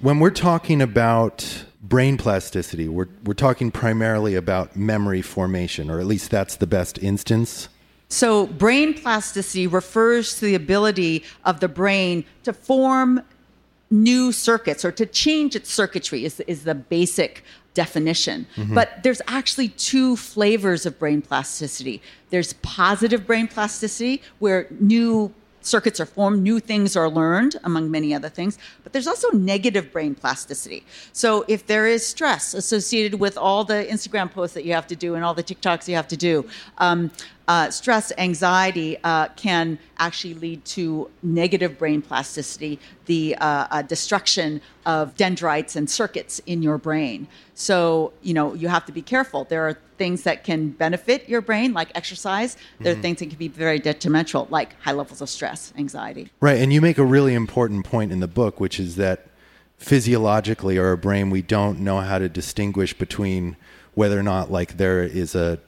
when 0.00 0.18
we're 0.18 0.30
talking 0.30 0.80
about 0.80 1.64
brain 1.82 2.16
plasticity, 2.16 2.88
we're 2.88 3.08
we're 3.24 3.34
talking 3.34 3.70
primarily 3.70 4.34
about 4.34 4.76
memory 4.76 5.22
formation, 5.22 5.90
or 5.90 6.00
at 6.00 6.06
least 6.06 6.30
that's 6.30 6.56
the 6.56 6.66
best 6.66 6.98
instance. 6.98 7.68
So, 8.10 8.46
brain 8.46 8.92
plasticity 8.92 9.66
refers 9.66 10.34
to 10.34 10.44
the 10.44 10.54
ability 10.54 11.24
of 11.44 11.60
the 11.60 11.68
brain 11.68 12.24
to 12.42 12.52
form 12.52 13.22
new 13.90 14.32
circuits 14.32 14.84
or 14.84 14.92
to 14.92 15.06
change 15.06 15.56
its 15.56 15.72
circuitry, 15.72 16.24
is, 16.24 16.40
is 16.40 16.64
the 16.64 16.74
basic 16.74 17.44
definition. 17.74 18.46
But 18.74 19.02
there's 19.02 19.22
actually 19.28 19.68
two 19.68 20.16
flavors 20.16 20.86
of 20.86 20.98
brain 20.98 21.22
plasticity 21.22 22.02
there's 22.30 22.52
positive 22.54 23.26
brain 23.26 23.48
plasticity, 23.48 24.22
where 24.38 24.68
new 24.78 25.34
circuits 25.62 26.00
are 26.00 26.06
formed, 26.06 26.42
new 26.42 26.58
things 26.58 26.96
are 26.96 27.08
learned, 27.08 27.56
among 27.64 27.90
many 27.90 28.14
other 28.14 28.28
things. 28.28 28.56
But 28.82 28.92
there's 28.92 29.06
also 29.06 29.28
negative 29.30 29.92
brain 29.92 30.14
plasticity. 30.14 30.84
So 31.12 31.44
if 31.48 31.66
there 31.66 31.86
is 31.86 32.06
stress 32.06 32.54
associated 32.54 33.20
with 33.20 33.36
all 33.36 33.64
the 33.64 33.86
Instagram 33.90 34.30
posts 34.30 34.54
that 34.54 34.64
you 34.64 34.72
have 34.72 34.86
to 34.86 34.96
do 34.96 35.16
and 35.16 35.24
all 35.24 35.34
the 35.34 35.42
TikToks 35.42 35.88
you 35.88 35.96
have 35.96 36.08
to 36.08 36.16
do, 36.16 36.48
um, 36.78 37.10
uh, 37.50 37.68
stress, 37.68 38.12
anxiety 38.16 38.96
uh, 39.02 39.26
can 39.34 39.76
actually 39.98 40.34
lead 40.34 40.64
to 40.64 41.10
negative 41.20 41.76
brain 41.76 42.00
plasticity, 42.00 42.78
the 43.06 43.34
uh, 43.38 43.66
uh, 43.72 43.82
destruction 43.82 44.60
of 44.86 45.16
dendrites 45.16 45.74
and 45.74 45.90
circuits 45.90 46.40
in 46.46 46.62
your 46.62 46.78
brain. 46.78 47.26
So, 47.54 48.12
you 48.22 48.34
know, 48.34 48.54
you 48.54 48.68
have 48.68 48.86
to 48.86 48.92
be 48.92 49.02
careful. 49.02 49.46
There 49.48 49.68
are 49.68 49.76
things 49.98 50.22
that 50.22 50.44
can 50.44 50.68
benefit 50.68 51.28
your 51.28 51.40
brain, 51.40 51.72
like 51.72 51.90
exercise. 51.96 52.56
There 52.78 52.92
are 52.92 53.02
things 53.02 53.18
that 53.18 53.30
can 53.30 53.38
be 53.38 53.48
very 53.48 53.80
detrimental, 53.80 54.46
like 54.48 54.80
high 54.82 54.92
levels 54.92 55.20
of 55.20 55.28
stress, 55.28 55.72
anxiety. 55.76 56.30
Right, 56.40 56.58
and 56.58 56.72
you 56.72 56.80
make 56.80 56.98
a 56.98 57.04
really 57.04 57.34
important 57.34 57.84
point 57.84 58.12
in 58.12 58.20
the 58.20 58.28
book, 58.28 58.60
which 58.60 58.78
is 58.78 58.94
that 58.94 59.26
physiologically 59.76 60.78
our 60.78 60.96
brain, 60.96 61.30
we 61.30 61.42
don't 61.42 61.80
know 61.80 61.98
how 61.98 62.20
to 62.20 62.28
distinguish 62.28 62.94
between 62.94 63.56
whether 63.94 64.16
or 64.16 64.22
not 64.22 64.52
like 64.52 64.76
there 64.76 65.02
is 65.02 65.34
a 65.34 65.58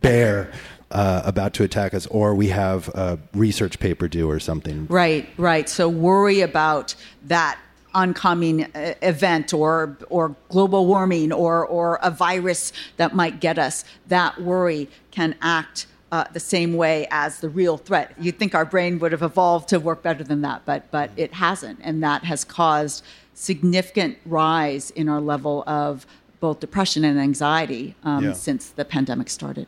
bear 0.00 0.50
uh, 0.90 1.22
about 1.24 1.52
to 1.54 1.62
attack 1.64 1.94
us 1.94 2.06
or 2.06 2.34
we 2.34 2.48
have 2.48 2.88
a 2.88 3.18
research 3.34 3.78
paper 3.78 4.08
due 4.08 4.28
or 4.30 4.40
something. 4.40 4.86
Right, 4.88 5.28
right. 5.36 5.68
So 5.68 5.88
worry 5.88 6.40
about 6.40 6.94
that 7.26 7.58
oncoming 7.94 8.64
uh, 8.64 8.94
event 9.02 9.52
or 9.54 9.96
or 10.10 10.36
global 10.48 10.86
warming 10.86 11.32
or 11.32 11.66
or 11.66 11.98
a 12.02 12.10
virus 12.10 12.72
that 12.96 13.14
might 13.14 13.40
get 13.40 13.58
us. 13.58 13.84
That 14.08 14.40
worry 14.40 14.88
can 15.10 15.34
act 15.42 15.86
uh, 16.12 16.24
the 16.32 16.40
same 16.40 16.74
way 16.74 17.06
as 17.10 17.40
the 17.40 17.48
real 17.48 17.76
threat. 17.76 18.14
You'd 18.18 18.38
think 18.38 18.54
our 18.54 18.64
brain 18.64 18.98
would 18.98 19.12
have 19.12 19.22
evolved 19.22 19.68
to 19.70 19.80
work 19.80 20.02
better 20.02 20.24
than 20.24 20.42
that, 20.42 20.62
but 20.64 20.90
but 20.90 21.10
it 21.16 21.34
hasn't, 21.34 21.80
and 21.82 22.02
that 22.02 22.24
has 22.24 22.44
caused 22.44 23.04
significant 23.34 24.18
rise 24.26 24.90
in 24.90 25.08
our 25.08 25.20
level 25.20 25.64
of 25.66 26.06
both 26.40 26.60
depression 26.60 27.04
and 27.04 27.18
anxiety 27.18 27.94
um, 28.04 28.24
Yeah. 28.24 28.32
since 28.32 28.68
the 28.70 28.84
pandemic 28.84 29.28
started. 29.28 29.66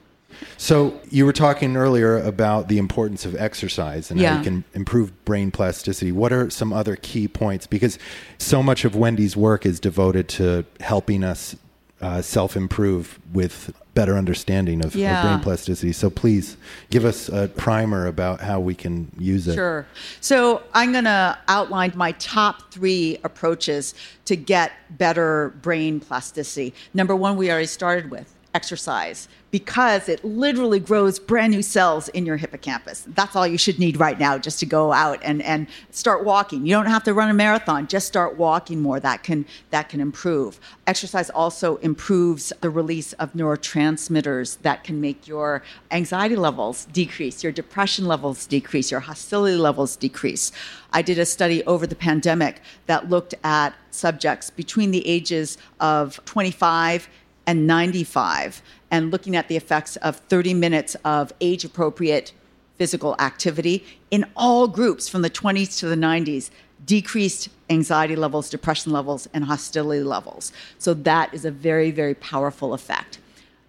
So 0.56 1.00
you 1.10 1.26
were 1.26 1.32
talking 1.32 1.76
earlier 1.76 2.18
about 2.18 2.68
the 2.68 2.78
importance 2.78 3.24
of 3.24 3.34
exercise 3.34 4.10
and 4.10 4.20
how 4.20 4.38
you 4.38 4.42
can 4.42 4.64
improve 4.74 5.24
brain 5.24 5.50
plasticity. 5.50 6.12
What 6.12 6.32
are 6.32 6.50
some 6.50 6.72
other 6.72 6.96
key 6.96 7.28
points? 7.28 7.66
Because 7.66 7.98
so 8.38 8.62
much 8.62 8.84
of 8.84 8.94
Wendy's 8.94 9.36
work 9.36 9.66
is 9.66 9.80
devoted 9.80 10.28
to 10.30 10.64
helping 10.80 11.24
us 11.24 11.56
uh, 12.00 12.22
self-improve 12.22 13.18
with 13.32 13.74
better 13.92 14.16
understanding 14.16 14.80
of, 14.80 14.94
of 14.94 15.22
brain 15.22 15.40
plasticity. 15.40 15.92
So 15.92 16.08
please 16.08 16.56
give 16.88 17.04
us 17.04 17.28
a 17.28 17.48
primer 17.48 18.06
about 18.06 18.40
how 18.40 18.60
we 18.60 18.74
can 18.74 19.10
use 19.18 19.46
it. 19.48 19.54
Sure. 19.54 19.86
So 20.20 20.62
I'm 20.72 20.92
going 20.92 21.04
to 21.04 21.36
outline 21.48 21.92
my 21.96 22.12
top 22.12 22.72
three 22.72 23.18
approaches 23.24 23.94
to 24.24 24.36
get 24.36 24.72
better 24.90 25.50
brain 25.60 26.00
plasticity. 26.00 26.72
Number 26.94 27.14
one, 27.14 27.36
we 27.36 27.50
already 27.50 27.66
started 27.66 28.10
with 28.10 28.34
exercise 28.54 29.28
because 29.50 30.08
it 30.08 30.24
literally 30.24 30.78
grows 30.78 31.18
brand 31.18 31.52
new 31.52 31.62
cells 31.62 32.08
in 32.10 32.24
your 32.24 32.36
hippocampus. 32.36 33.04
That's 33.08 33.34
all 33.34 33.46
you 33.46 33.58
should 33.58 33.78
need 33.78 33.98
right 33.98 34.18
now 34.18 34.38
just 34.38 34.60
to 34.60 34.66
go 34.66 34.92
out 34.92 35.18
and, 35.22 35.42
and 35.42 35.66
start 35.90 36.24
walking. 36.24 36.64
You 36.66 36.74
don't 36.74 36.86
have 36.86 37.02
to 37.04 37.14
run 37.14 37.30
a 37.30 37.34
marathon, 37.34 37.88
just 37.88 38.06
start 38.06 38.36
walking 38.36 38.80
more. 38.80 39.00
That 39.00 39.22
can 39.22 39.44
that 39.70 39.88
can 39.88 40.00
improve. 40.00 40.60
Exercise 40.86 41.30
also 41.30 41.76
improves 41.76 42.52
the 42.60 42.70
release 42.70 43.12
of 43.14 43.32
neurotransmitters 43.32 44.60
that 44.62 44.84
can 44.84 45.00
make 45.00 45.26
your 45.26 45.62
anxiety 45.90 46.36
levels 46.36 46.86
decrease, 46.86 47.42
your 47.42 47.52
depression 47.52 48.06
levels 48.06 48.46
decrease, 48.46 48.90
your 48.90 49.00
hostility 49.00 49.56
levels 49.56 49.96
decrease. 49.96 50.52
I 50.92 51.02
did 51.02 51.18
a 51.18 51.26
study 51.26 51.64
over 51.64 51.86
the 51.86 51.94
pandemic 51.94 52.60
that 52.86 53.08
looked 53.08 53.34
at 53.44 53.74
subjects 53.90 54.50
between 54.50 54.90
the 54.90 55.06
ages 55.06 55.58
of 55.78 56.24
25 56.24 57.08
and 57.46 57.66
95 57.66 58.62
and 58.90 59.10
looking 59.10 59.36
at 59.36 59.48
the 59.48 59.56
effects 59.56 59.96
of 59.96 60.16
30 60.16 60.54
minutes 60.54 60.96
of 61.04 61.32
age 61.40 61.64
appropriate 61.64 62.32
physical 62.76 63.14
activity 63.18 63.84
in 64.10 64.24
all 64.36 64.66
groups 64.66 65.08
from 65.08 65.22
the 65.22 65.30
20s 65.30 65.78
to 65.78 65.86
the 65.86 65.96
90s 65.96 66.50
decreased 66.86 67.48
anxiety 67.68 68.16
levels, 68.16 68.48
depression 68.48 68.92
levels, 68.92 69.28
and 69.34 69.44
hostility 69.44 70.02
levels. 70.02 70.52
So 70.78 70.94
that 70.94 71.32
is 71.34 71.44
a 71.44 71.50
very, 71.50 71.90
very 71.90 72.14
powerful 72.14 72.72
effect. 72.72 73.18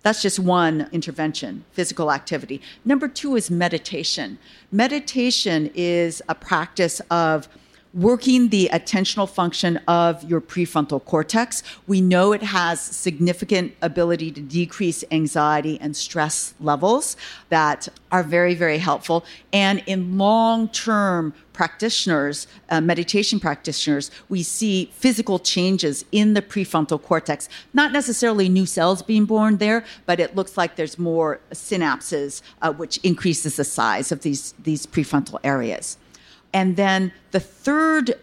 That's 0.04 0.22
just 0.22 0.40
one 0.40 0.90
intervention, 0.92 1.64
physical 1.74 2.12
activity. 2.12 2.62
Number 2.86 3.08
two 3.08 3.36
is 3.36 3.52
meditation. 3.52 4.40
Meditation 4.72 5.70
is 5.76 6.22
a 6.28 6.34
practice 6.34 7.00
of 7.12 7.48
working 7.94 8.50
the 8.50 8.70
attentional 8.72 9.30
function 9.30 9.78
of 9.88 10.24
your 10.24 10.40
prefrontal 10.40 11.04
cortex. 11.04 11.62
We 11.88 12.00
know 12.00 12.32
it 12.32 12.44
has 12.44 12.80
significant 12.80 13.74
ability 13.82 14.32
to 14.32 14.42
decrease 14.42 15.04
anxiety 15.12 15.78
and 15.82 15.96
stress 15.96 16.54
levels 16.60 17.18
that 17.50 17.90
are 18.12 18.24
very, 18.24 18.56
very 18.56 18.78
helpful. 18.78 19.26
And 19.52 19.84
in 19.86 20.18
long 20.18 20.70
term 20.70 21.34
practitioners, 21.54 22.48
uh, 22.70 22.80
meditation 22.80 23.40
practitioners, 23.40 24.10
we 24.30 24.42
see 24.42 24.90
physical 24.94 25.38
changes 25.38 26.06
in 26.12 26.34
the 26.34 26.42
prefrontal 26.42 27.02
cortex. 27.02 27.50
Not 27.74 27.92
necessarily 27.92 28.48
new 28.48 28.66
cells 28.66 29.02
being 29.02 29.26
born 29.26 29.58
there, 29.58 29.84
but 30.06 30.20
it 30.20 30.36
looks 30.36 30.58
like 30.58 30.76
there's 30.76 30.98
more 30.98 31.40
synapses, 31.52 32.42
uh, 32.62 32.72
which 32.72 32.98
increases 33.04 33.58
the 33.58 33.66
size 33.66 34.12
of 34.12 34.22
these, 34.22 34.54
these 34.64 34.86
prefrontal 34.86 35.40
areas. 35.44 35.98
And 36.54 36.76
then 36.76 37.12
the 37.32 37.40
third 37.40 38.16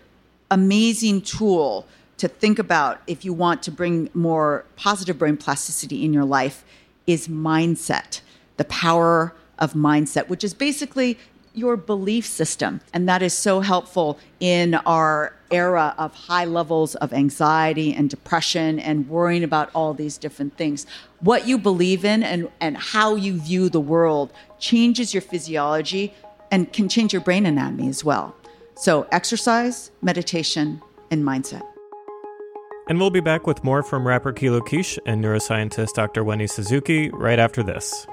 amazing 0.51 1.23
tool 1.23 1.87
to 2.19 2.29
think 2.29 2.59
about 2.59 3.01
if 3.07 3.25
you 3.25 3.33
want 3.33 3.63
to 3.63 3.71
bring 3.71 4.11
more 4.13 4.65
positive 4.77 5.19
brain 5.19 5.37
plasticity 5.37 6.05
in 6.05 6.13
your 6.13 6.25
life 6.25 6.65
is 7.07 7.29
mindset, 7.29 8.21
the 8.57 8.65
power 8.65 9.35
of 9.59 9.73
mindset, 9.73 10.29
which 10.29 10.45
is 10.45 10.53
basically 10.53 11.19
your 11.55 11.77
belief 11.77 12.27
system. 12.27 12.81
And 12.93 13.09
that 13.09 13.23
is 13.23 13.35
so 13.35 13.61
helpful 13.61 14.19
in 14.41 14.75
our 14.75 15.35
era 15.51 15.95
of 15.99 16.15
high 16.15 16.45
levels 16.45 16.95
of 16.97 17.13
anxiety 17.13 17.93
and 17.95 18.11
depression 18.11 18.79
and 18.79 19.09
worrying 19.09 19.43
about 19.43 19.71
all 19.75 19.95
these 19.95 20.19
different 20.19 20.57
things. 20.57 20.87
What 21.21 21.47
you 21.49 21.59
believe 21.59 22.05
in 22.05 22.23
and, 22.23 22.51
and 22.61 22.77
how 22.77 23.15
you 23.15 23.41
view 23.41 23.69
the 23.69 23.81
world 23.81 24.33
changes 24.59 25.15
your 25.15 25.23
physiology 25.23 26.15
and 26.51 26.73
can 26.73 26.89
change 26.89 27.13
your 27.13 27.23
brain 27.23 27.47
anatomy 27.47 27.89
as 27.89 28.05
well. 28.05 28.35
So, 28.75 29.07
exercise, 29.11 29.91
meditation, 30.03 30.81
and 31.11 31.25
mindset. 31.25 31.63
And 32.89 32.99
we'll 32.99 33.11
be 33.11 33.21
back 33.21 33.47
with 33.47 33.63
more 33.63 33.83
from 33.83 34.07
rapper 34.07 34.33
Kilo 34.33 34.61
Kish 34.61 34.99
and 35.05 35.23
neuroscientist 35.23 35.93
Dr. 35.95 36.25
Wendy 36.25 36.47
Suzuki 36.47 37.11
right 37.11 37.39
after 37.39 37.63
this. 37.63 38.07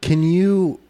Can 0.00 0.24
you 0.24 0.80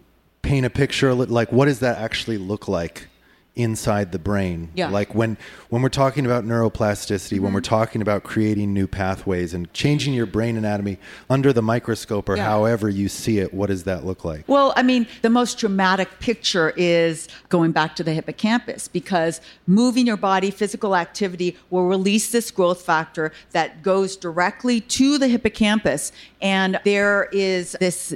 paint 0.40 0.64
a 0.64 0.70
picture 0.70 1.12
like 1.14 1.52
what 1.52 1.66
does 1.66 1.80
that 1.80 1.98
actually 1.98 2.38
look 2.38 2.66
like 2.66 3.08
inside 3.56 4.12
the 4.12 4.18
brain? 4.18 4.70
Yeah. 4.74 4.88
Like 4.90 5.14
when 5.14 5.36
when 5.68 5.82
we're 5.82 5.88
talking 5.88 6.24
about 6.26 6.44
neuroplasticity, 6.44 7.32
when 7.38 7.50
Mm-hmm. 7.50 7.54
we're 7.54 7.60
talking 7.60 8.00
about 8.02 8.22
creating 8.22 8.72
new 8.72 8.86
pathways 8.86 9.54
and 9.54 9.72
changing 9.72 10.14
your 10.14 10.26
brain 10.26 10.56
anatomy 10.56 10.98
under 11.28 11.52
the 11.52 11.62
microscope 11.62 12.28
or 12.28 12.36
Yeah. 12.36 12.44
however 12.44 12.88
you 12.88 13.08
see 13.08 13.38
it, 13.38 13.52
what 13.52 13.66
does 13.68 13.84
that 13.84 14.04
look 14.06 14.24
like? 14.24 14.44
Well, 14.48 14.72
I 14.76 14.82
mean, 14.82 15.06
the 15.22 15.30
most 15.30 15.58
dramatic 15.58 16.08
picture 16.20 16.72
is 16.76 17.28
going 17.48 17.72
back 17.72 17.96
to 17.96 18.04
the 18.04 18.12
hippocampus 18.12 18.88
because 18.88 19.40
moving 19.66 20.06
your 20.06 20.16
body, 20.16 20.50
physical 20.50 20.94
activity 20.96 21.56
will 21.70 21.86
release 21.86 22.30
this 22.32 22.50
growth 22.50 22.82
factor 22.82 23.32
that 23.50 23.82
goes 23.82 24.16
directly 24.16 24.80
to 24.82 25.18
the 25.18 25.28
hippocampus. 25.28 26.12
And 26.40 26.80
there 26.84 27.28
is 27.32 27.76
this 27.80 28.14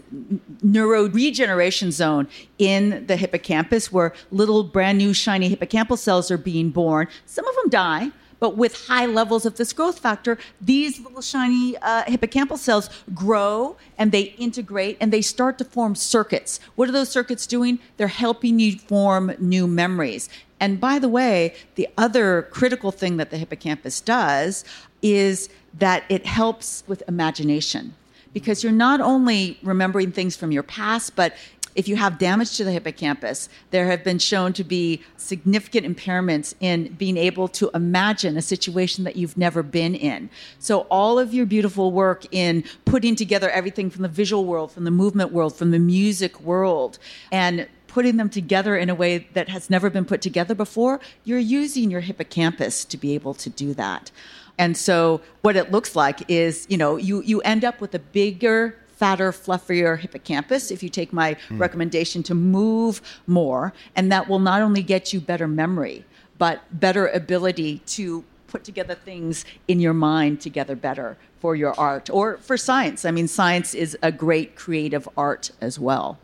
neuro 0.62 1.08
regeneration 1.08 1.90
zone 1.92 2.28
in 2.58 3.06
the 3.06 3.16
hippocampus 3.16 3.92
where 3.92 4.12
little 4.30 4.64
brand 4.64 4.98
new 4.98 5.12
shiny 5.24 5.54
hippocampal 5.54 5.98
cells 5.98 6.30
are 6.30 6.38
being 6.38 6.70
born. 6.70 7.08
Some 7.26 7.46
of 7.46 7.54
them 7.56 7.70
die. 7.70 8.10
But 8.40 8.58
with 8.58 8.88
high 8.88 9.06
levels 9.06 9.46
of 9.46 9.56
this 9.56 9.72
growth 9.72 9.98
factor, 10.00 10.36
these 10.60 11.00
little 11.00 11.22
shiny 11.22 11.78
uh, 11.78 12.04
hippocampal 12.04 12.58
cells 12.58 12.90
grow 13.14 13.76
and 13.96 14.12
they 14.12 14.34
integrate 14.36 14.98
and 15.00 15.10
they 15.12 15.22
start 15.22 15.56
to 15.58 15.64
form 15.64 15.94
circuits. 15.94 16.60
What 16.74 16.88
are 16.88 16.92
those 16.92 17.08
circuits 17.08 17.46
doing? 17.46 17.78
They're 17.96 18.08
helping 18.08 18.58
you 18.58 18.78
form 18.78 19.32
new 19.38 19.66
memories. 19.66 20.28
And 20.60 20.78
by 20.78 20.98
the 20.98 21.08
way, 21.08 21.54
the 21.76 21.88
other 21.96 22.42
critical 22.50 22.92
thing 22.92 23.16
that 23.16 23.30
the 23.30 23.38
hippocampus 23.38 24.00
does 24.00 24.64
is 25.00 25.48
that 25.78 26.04
it 26.08 26.26
helps 26.26 26.84
with 26.86 27.02
imagination 27.08 27.94
because 28.34 28.62
you're 28.62 28.72
not 28.72 29.00
only 29.00 29.58
remembering 29.62 30.12
things 30.12 30.36
from 30.36 30.52
your 30.52 30.64
past, 30.64 31.16
but 31.16 31.34
if 31.74 31.88
you 31.88 31.96
have 31.96 32.18
damage 32.18 32.56
to 32.56 32.64
the 32.64 32.72
hippocampus, 32.72 33.48
there 33.70 33.86
have 33.86 34.04
been 34.04 34.18
shown 34.18 34.52
to 34.54 34.64
be 34.64 35.02
significant 35.16 35.86
impairments 35.86 36.54
in 36.60 36.92
being 36.94 37.16
able 37.16 37.48
to 37.48 37.70
imagine 37.74 38.36
a 38.36 38.42
situation 38.42 39.04
that 39.04 39.16
you've 39.16 39.36
never 39.36 39.62
been 39.62 39.94
in. 39.94 40.30
So, 40.58 40.80
all 40.82 41.18
of 41.18 41.34
your 41.34 41.46
beautiful 41.46 41.92
work 41.92 42.26
in 42.30 42.64
putting 42.84 43.16
together 43.16 43.50
everything 43.50 43.90
from 43.90 44.02
the 44.02 44.08
visual 44.08 44.44
world, 44.44 44.72
from 44.72 44.84
the 44.84 44.90
movement 44.90 45.32
world, 45.32 45.54
from 45.56 45.70
the 45.70 45.78
music 45.78 46.40
world, 46.40 46.98
and 47.32 47.68
putting 47.94 48.16
them 48.16 48.28
together 48.28 48.76
in 48.76 48.90
a 48.90 48.94
way 48.94 49.28
that 49.34 49.48
has 49.48 49.70
never 49.70 49.88
been 49.88 50.04
put 50.04 50.20
together 50.20 50.52
before, 50.52 50.98
you're 51.22 51.38
using 51.38 51.92
your 51.92 52.00
hippocampus 52.00 52.84
to 52.84 52.96
be 52.96 53.14
able 53.14 53.32
to 53.34 53.48
do 53.48 53.72
that. 53.72 54.10
And 54.58 54.76
so 54.76 55.20
what 55.42 55.54
it 55.54 55.70
looks 55.70 55.94
like 55.94 56.28
is, 56.28 56.66
you 56.68 56.76
know, 56.76 56.96
you 56.96 57.22
you 57.22 57.40
end 57.42 57.64
up 57.64 57.80
with 57.80 57.94
a 57.94 57.98
bigger 57.98 58.76
fatter, 59.04 59.32
fluffier 59.32 59.98
hippocampus 59.98 60.70
if 60.70 60.82
you 60.82 60.88
take 60.88 61.12
my 61.12 61.36
hmm. 61.48 61.58
recommendation 61.58 62.22
to 62.22 62.34
move 62.34 63.02
more. 63.26 63.74
And 63.94 64.10
that 64.10 64.30
will 64.30 64.38
not 64.38 64.62
only 64.62 64.82
get 64.82 65.12
you 65.12 65.20
better 65.20 65.46
memory, 65.46 66.06
but 66.38 66.62
better 66.80 67.08
ability 67.08 67.80
to 67.96 68.24
put 68.46 68.64
together 68.64 68.94
things 68.94 69.44
in 69.68 69.78
your 69.78 69.92
mind 69.92 70.40
together 70.40 70.74
better 70.74 71.18
for 71.38 71.54
your 71.54 71.78
art 71.78 72.08
or 72.08 72.38
for 72.38 72.56
science. 72.56 73.04
I 73.04 73.10
mean, 73.10 73.28
science 73.28 73.74
is 73.74 73.94
a 74.02 74.10
great 74.10 74.56
creative 74.56 75.06
art 75.18 75.50
as 75.60 75.78
well. 75.78 76.18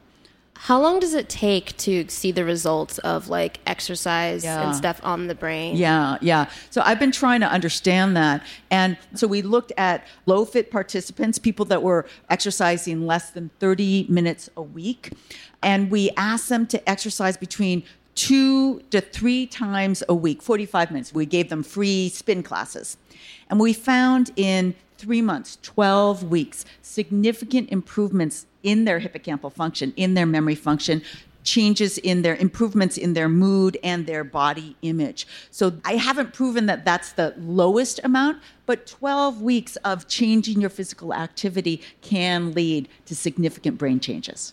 How 0.65 0.79
long 0.79 1.01
does 1.01 1.15
it 1.15 1.31
take 1.31 1.75
to 1.79 2.07
see 2.09 2.33
the 2.33 2.45
results 2.45 2.99
of 2.99 3.31
like 3.31 3.61
exercise 3.67 4.45
Yeah. 4.45 4.67
and 4.67 4.77
stuff 4.77 5.01
on 5.03 5.27
the 5.27 5.35
brain? 5.35 5.75
Yeah, 5.75 6.19
yeah. 6.21 6.51
So 6.69 6.83
I've 6.85 6.99
been 6.99 7.13
trying 7.13 7.41
to 7.41 7.47
understand 7.51 8.15
that. 8.19 8.45
And 8.71 8.99
so 9.15 9.27
we 9.27 9.41
looked 9.41 9.73
at 9.79 10.07
low 10.27 10.45
fit 10.45 10.71
participants, 10.71 11.39
people 11.39 11.65
that 11.67 11.83
were 11.83 12.05
exercising 12.29 13.07
less 13.07 13.31
than 13.31 13.51
30 13.59 14.05
minutes 14.11 14.51
a 14.55 14.61
week. 14.61 15.13
And 15.63 15.91
we 15.91 16.11
asked 16.19 16.51
them 16.51 16.67
to 16.67 16.89
exercise 16.91 17.39
between 17.39 17.83
two 18.15 18.81
to 18.91 19.01
three 19.01 19.47
times 19.47 20.03
a 20.11 20.15
week, 20.15 20.43
45 20.43 20.91
minutes. 20.91 21.15
We 21.15 21.25
gave 21.25 21.49
them 21.49 21.63
free 21.63 22.11
spin 22.11 22.43
classes. 22.43 22.99
And 23.49 23.59
we 23.59 23.73
found 23.73 24.31
in 24.37 24.75
three 25.01 25.23
months, 25.23 25.59
12 25.63 26.25
weeks, 26.25 26.65
significant 26.83 27.71
improvements 27.71 28.47
in 28.63 28.85
their 28.85 29.01
hippocampal 29.01 29.53
function, 29.53 29.93
in 29.97 30.15
their 30.15 30.27
memory 30.27 30.55
function, 30.55 31.03
changes 31.43 31.97
in 31.99 32.21
their 32.21 32.37
improvements 32.37 32.99
in 32.99 33.15
their 33.15 33.29
mood 33.29 33.79
and 33.83 34.07
their 34.07 34.23
body 34.23 34.77
image. 34.83 35.27
So 35.51 35.73
I 35.85 35.95
haven't 35.95 36.35
proven 36.35 36.67
that 36.67 36.85
that's 36.85 37.13
the 37.13 37.35
lowest 37.39 37.99
amount, 38.05 38.43
but 38.67 38.87
12 38.87 39.41
weeks 39.41 39.77
of 39.77 40.07
changing 40.07 40.61
your 40.61 40.71
physical 40.71 41.15
activity 41.15 41.83
can 42.03 42.53
lead 42.53 42.89
to 43.07 43.17
significant 43.17 43.79
brain 43.79 44.01
changes. 44.01 44.53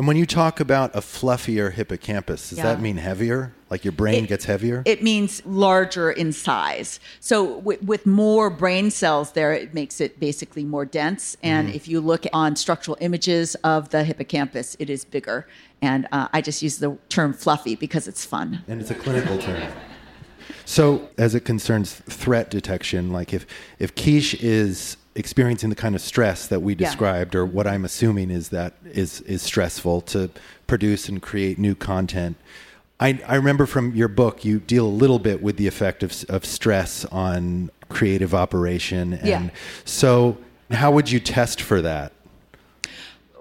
And 0.00 0.06
when 0.06 0.16
you 0.16 0.24
talk 0.24 0.60
about 0.60 0.96
a 0.96 1.00
fluffier 1.00 1.70
hippocampus, 1.70 2.48
does 2.48 2.56
Yeah. 2.56 2.64
that 2.64 2.80
mean 2.80 2.96
heavier? 2.96 3.52
Like 3.68 3.84
your 3.84 3.92
brain 3.92 4.24
It- 4.24 4.28
gets 4.28 4.46
heavier? 4.46 4.82
It 4.86 5.02
means 5.02 5.42
larger 5.44 6.10
in 6.10 6.32
size. 6.32 7.00
So 7.20 7.58
with, 7.58 7.82
with 7.82 8.06
more 8.06 8.48
brain 8.48 8.90
cells 8.90 9.32
there, 9.32 9.52
it 9.52 9.74
makes 9.74 10.00
it 10.00 10.18
basically 10.18 10.64
more 10.64 10.86
dense. 10.86 11.36
And 11.42 11.68
if 11.74 11.86
you 11.86 12.00
look 12.00 12.24
on 12.32 12.56
structural 12.56 12.96
images 13.02 13.56
of 13.56 13.90
the 13.90 14.02
hippocampus, 14.02 14.74
it 14.78 14.88
is 14.88 15.04
bigger. 15.04 15.46
And 15.82 16.08
uh, 16.12 16.28
I 16.32 16.40
just 16.40 16.62
use 16.62 16.78
the 16.78 16.96
term 17.10 17.34
fluffy 17.34 17.76
because 17.76 18.08
it's 18.08 18.24
fun. 18.24 18.64
and 18.68 18.80
it's 18.80 18.90
a 18.90 18.94
clinical 18.94 19.36
term. 19.36 19.70
So, 20.64 21.10
as 21.18 21.34
it 21.34 21.44
concerns 21.44 21.92
threat 21.92 22.50
detection, 22.50 23.12
like 23.12 23.34
if 23.34 23.44
if 23.78 23.94
Kish 23.96 24.32
is 24.32 24.96
experiencing 25.14 25.70
the 25.70 25.76
kind 25.76 25.94
of 25.94 26.00
stress 26.00 26.46
that 26.46 26.60
we 26.60 26.74
Yeah. 26.74 26.86
described, 26.88 27.34
or 27.34 27.44
what 27.44 27.66
I'm 27.66 27.84
assuming 27.84 28.30
is 28.30 28.48
that 28.50 28.74
is 28.84 29.20
is 29.22 29.42
stressful 29.42 30.02
to 30.02 30.30
produce 30.66 31.08
and 31.08 31.20
create 31.20 31.58
new 31.58 31.74
content. 31.74 32.36
I, 33.00 33.18
I 33.26 33.36
remember 33.36 33.64
from 33.66 33.94
your 33.94 34.08
book, 34.08 34.44
you 34.44 34.60
deal 34.60 34.86
a 34.86 34.88
little 34.88 35.18
bit 35.18 35.42
with 35.42 35.56
the 35.56 35.66
effect 35.66 36.02
of, 36.02 36.12
of 36.28 36.44
stress 36.44 37.06
on 37.06 37.70
creative 37.88 38.34
operation. 38.34 39.14
And 39.14 39.26
Yeah. 39.26 39.48
so, 39.86 40.36
how 40.70 40.90
would 40.92 41.10
you 41.10 41.18
test 41.20 41.60
for 41.62 41.80
that? 41.82 42.12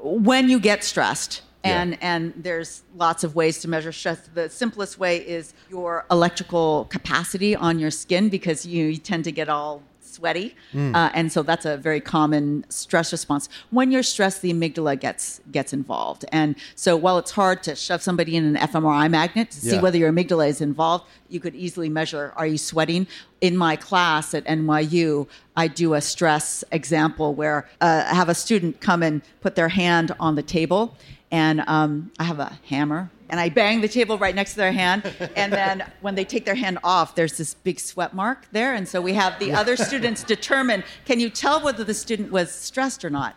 when 0.02 0.50
you 0.50 0.60
get 0.62 0.82
stressed 0.84 1.42
Yeah. 1.66 1.82
and 1.82 1.98
and 2.02 2.34
there's 2.38 2.84
lots 2.96 3.26
of 3.26 3.36
ways 3.36 3.60
to 3.60 3.68
measure 3.68 3.92
stress 3.92 4.20
the 4.34 4.50
simplest 4.50 4.98
way 4.98 5.18
is 5.18 5.54
your 5.70 6.06
electrical 6.10 6.86
capacity 6.90 7.54
on 7.54 7.80
your 7.80 7.92
skin 7.92 8.30
because 8.30 8.66
you, 8.66 8.86
you 8.86 8.98
tend 8.98 9.26
to 9.26 9.32
get 9.34 9.50
all 9.50 9.82
sweaty 10.10 10.56
uh, 10.96 11.10
and 11.14 11.32
so 11.32 11.44
that's 11.44 11.66
a 11.66 11.78
very 11.78 12.02
common 12.02 12.66
stress 12.70 13.12
response. 13.12 13.50
When 13.70 13.92
you're 13.92 14.04
stressed 14.04 14.42
the 14.42 14.52
amygdala 14.54 15.00
gets 15.00 15.42
gets 15.52 15.74
involved. 15.74 16.26
And 16.32 16.56
so 16.76 16.96
while 16.96 17.18
it's 17.18 17.32
hard 17.32 17.64
to 17.64 17.76
shove 17.76 18.02
somebody 18.02 18.36
in 18.36 18.44
an 18.44 18.56
fMRI 18.56 19.10
magnet 19.10 19.52
to 19.52 19.60
see 19.60 19.78
whether 19.80 19.98
your 19.98 20.12
amygdala 20.12 20.48
is 20.48 20.62
involved 20.62 21.06
you 21.30 21.40
could 21.40 21.56
easily 21.56 21.90
measure 21.90 22.34
are 22.36 22.48
you 22.48 22.58
sweating? 22.58 23.08
In 23.42 23.56
my 23.56 23.76
class 23.76 24.34
at 24.34 24.46
NYU 24.46 25.28
I 25.56 25.68
do 25.68 25.94
a 25.94 26.02
stress 26.02 26.64
example 26.72 27.34
where 27.34 27.68
uh, 27.82 28.06
I 28.12 28.16
have 28.16 28.30
a 28.30 28.36
student 28.36 28.82
come 28.82 29.04
and 29.04 29.22
put 29.42 29.56
their 29.56 29.70
hand 29.70 30.16
on 30.20 30.36
the 30.36 30.44
table 30.44 30.96
and 31.32 31.64
um, 31.68 32.12
I 32.20 32.24
have 32.24 32.40
a 32.40 32.60
hammer 32.68 33.10
and 33.30 33.40
I 33.40 33.50
bang 33.50 33.82
the 33.82 33.88
table 33.88 34.18
right 34.18 34.34
next 34.36 34.52
to 34.52 34.58
their 34.58 34.72
hand. 34.72 35.04
And 35.36 35.52
then 35.54 35.90
when 36.02 36.16
they 36.16 36.26
take 36.26 36.46
their 36.46 36.56
hand 36.56 36.80
off, 36.84 37.16
there's 37.16 37.38
this 37.38 37.54
big 37.54 37.80
sweat 37.80 38.14
mark 38.14 38.48
there. 38.52 38.74
And 38.74 38.88
so 38.88 39.02
we 39.02 39.14
have 39.14 39.38
the 39.40 39.54
other 39.54 39.76
students 39.78 40.24
determine 40.24 40.84
can 41.06 41.20
you 41.20 41.30
tell 41.30 41.62
whether 41.62 41.84
the 41.84 41.94
student 41.94 42.32
was 42.32 42.52
stressed 42.52 43.06
or 43.06 43.10
not? 43.10 43.36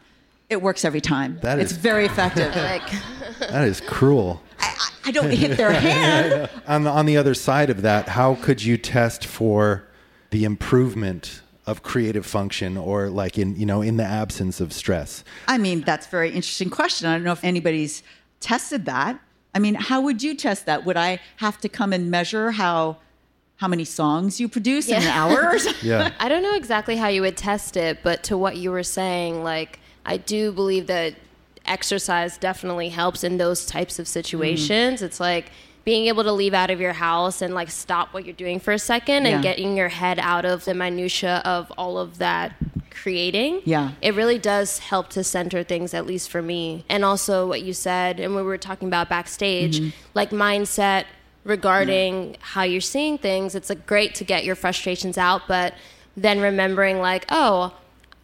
It 0.51 0.61
works 0.61 0.85
every 0.85 1.01
time. 1.01 1.39
That 1.43 1.59
it's 1.59 1.73
is- 1.73 1.79
very 1.79 2.05
effective. 2.07 2.55
Like, 2.57 2.91
That 3.39 3.67
is 3.67 3.81
cruel. 3.81 4.43
I, 4.59 4.67
I- 4.67 4.89
I 5.05 5.11
don't 5.11 5.31
hit 5.31 5.57
their 5.57 5.73
hand. 5.81 6.49
on 6.67 6.85
the, 6.85 6.91
on 6.91 7.07
the 7.07 7.17
other 7.17 7.35
side 7.35 7.71
of 7.71 7.83
that, 7.83 8.09
how 8.11 8.37
could 8.37 8.63
you 8.63 8.77
test 8.77 9.25
for 9.27 9.85
the 10.31 10.45
improvement 10.45 11.41
of 11.67 11.83
creative 11.83 12.25
function 12.27 12.77
or 12.77 13.09
like 13.09 13.39
in 13.39 13.55
you 13.57 13.65
know 13.67 13.83
in 13.83 13.97
the 13.97 14.05
absence 14.05 14.61
of 14.61 14.73
stress? 14.73 15.25
I 15.49 15.59
mean, 15.59 15.81
that's 15.83 16.07
a 16.07 16.11
very 16.11 16.29
interesting 16.31 16.71
question. 16.71 17.09
I 17.09 17.15
don't 17.15 17.25
know 17.25 17.33
if 17.33 17.43
anybody's 17.45 18.03
tested 18.41 18.85
that. 18.87 19.19
I 19.55 19.59
mean, 19.59 19.75
how 19.75 20.01
would 20.01 20.23
you 20.23 20.35
test 20.35 20.67
that? 20.67 20.85
Would 20.87 20.97
I 20.97 21.21
have 21.37 21.59
to 21.61 21.69
come 21.69 21.93
and 21.93 22.11
measure 22.11 22.53
how 22.53 22.97
how 23.57 23.69
many 23.69 23.85
songs 23.85 24.41
you 24.41 24.49
produce 24.49 24.89
in 24.89 24.97
an 24.97 25.09
hour? 25.09 25.57
Yeah. 25.83 26.11
I 26.19 26.29
don't 26.29 26.43
know 26.43 26.55
exactly 26.57 26.97
how 26.97 27.09
you 27.09 27.21
would 27.23 27.37
test 27.37 27.77
it, 27.77 27.99
but 28.03 28.23
to 28.25 28.37
what 28.37 28.57
you 28.57 28.71
were 28.71 28.83
saying, 28.83 29.45
like 29.45 29.79
I 30.05 30.17
do 30.17 30.51
believe 30.53 30.87
that 30.89 31.15
exercise 31.65 32.37
definitely 32.39 32.89
helps 32.89 33.23
in 33.23 33.37
those 33.39 33.65
types 33.67 33.99
of 33.99 34.09
situations. 34.09 35.01
Mm. 35.01 35.05
It's 35.05 35.21
like 35.21 35.51
being 35.85 36.07
able 36.07 36.25
to 36.25 36.33
leave 36.33 36.55
out 36.55 36.71
of 36.71 36.81
your 36.81 36.93
house 36.93 37.43
and 37.43 37.55
like 37.55 37.71
stop 37.71 38.13
what 38.15 38.25
you're 38.25 38.35
doing 38.35 38.59
for 38.59 38.73
a 38.73 38.79
second 38.79 39.25
Yeah. 39.25 39.33
and 39.35 39.43
getting 39.43 39.77
your 39.77 39.89
head 39.89 40.19
out 40.19 40.45
of 40.45 40.65
the 40.65 40.75
minutia 40.75 41.43
of 41.45 41.71
all 41.77 41.99
of 41.99 42.19
that 42.19 42.53
creating. 42.95 43.63
Yeah. 43.65 43.93
It 44.01 44.15
really 44.15 44.39
does 44.39 44.79
help 44.79 45.09
to 45.11 45.25
center 45.25 45.63
things 45.63 45.95
at 45.95 46.07
least 46.07 46.31
for 46.31 46.43
me. 46.43 46.85
And 46.89 47.05
also 47.05 47.47
what 47.47 47.63
you 47.63 47.73
said 47.73 48.21
and 48.21 48.35
when 48.35 48.45
we 48.45 48.49
were 48.49 48.59
talking 48.59 48.89
about 48.89 49.09
backstage, 49.09 49.81
mm-hmm. 49.81 49.91
like 50.15 50.31
mindset 50.31 51.05
regarding 51.45 52.37
how 52.41 52.63
you're 52.63 52.81
seeing 52.81 53.19
things, 53.19 53.55
it's 53.55 53.69
like 53.69 53.87
great 53.87 54.15
to 54.17 54.25
get 54.25 54.45
your 54.45 54.55
frustrations 54.55 55.19
out, 55.19 55.43
but 55.49 55.75
then 56.17 56.41
remembering 56.41 57.01
like, 57.01 57.25
oh, 57.31 57.75